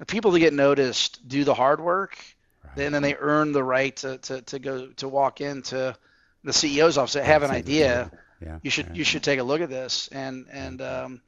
[0.00, 2.18] the people that get noticed do the hard work,
[2.64, 2.86] right.
[2.86, 5.96] and then they earn the right to, to, to go to walk into
[6.42, 7.14] the CEO's office.
[7.14, 8.10] Have an idea.
[8.40, 8.58] Yeah.
[8.62, 11.20] You should you should take a look at this and and um,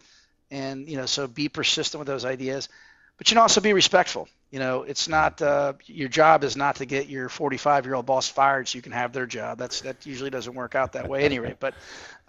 [0.50, 2.68] and you know so be persistent with those ideas,
[3.16, 6.76] but you can also be respectful you know, it's not uh, your job is not
[6.76, 9.58] to get your 45 year old boss fired so you can have their job.
[9.58, 11.54] That's that usually doesn't work out that way anyway.
[11.58, 11.74] But,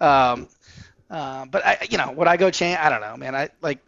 [0.00, 0.48] um,
[1.08, 2.78] uh, but I, you know, would I go change?
[2.78, 3.34] I don't know, man.
[3.34, 3.78] I like.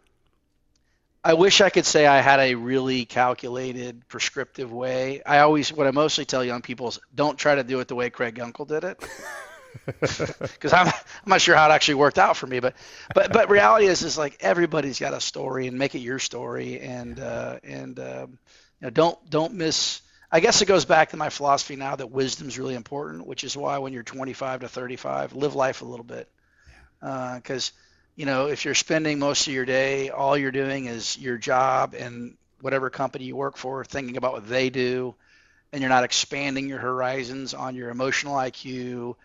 [1.25, 5.23] I wish I could say I had a really calculated, prescriptive way.
[5.23, 7.95] I always, what I mostly tell young people is, don't try to do it the
[7.95, 9.01] way Craig Gunkel did it
[10.01, 10.93] because I'm, I'm
[11.27, 12.61] not sure how it actually worked out for me.
[12.61, 12.75] But
[13.15, 16.81] but but reality is is like everybody's got a story and make it your story
[16.81, 18.39] and uh, and um,
[18.81, 20.01] you know don't don't miss.
[20.31, 23.45] I guess it goes back to my philosophy now that wisdom is really important, which
[23.45, 26.29] is why when you're 25 to 35, live life a little bit.
[27.01, 27.81] Because uh,
[28.17, 31.95] you know if you're spending most of your day, all you're doing is your job
[31.95, 35.15] and whatever company you work for, thinking about what they do,
[35.73, 39.17] and you're not expanding your horizons on your emotional IQ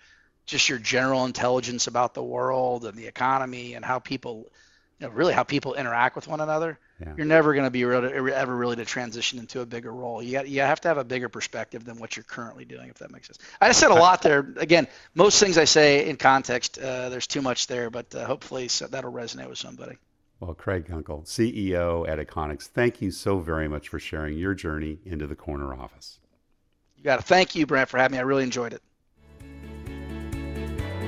[0.48, 4.48] just your general intelligence about the world and the economy and how people,
[5.00, 7.14] you know, really how people interact with one another, yeah.
[7.18, 10.24] you're never going to be to, ever really to transition into a bigger role.
[10.24, 12.98] You got, you have to have a bigger perspective than what you're currently doing, if
[13.00, 13.40] that makes sense.
[13.60, 14.54] I said a lot there.
[14.56, 18.70] Again, most things I say in context, uh, there's too much there, but uh, hopefully
[18.70, 19.98] so that'll resonate with somebody.
[20.40, 25.00] Well, Craig Gunkel, CEO at Iconex, thank you so very much for sharing your journey
[25.04, 26.20] into the corner office.
[26.96, 28.20] You got to thank you, Brant, for having me.
[28.20, 28.82] I really enjoyed it.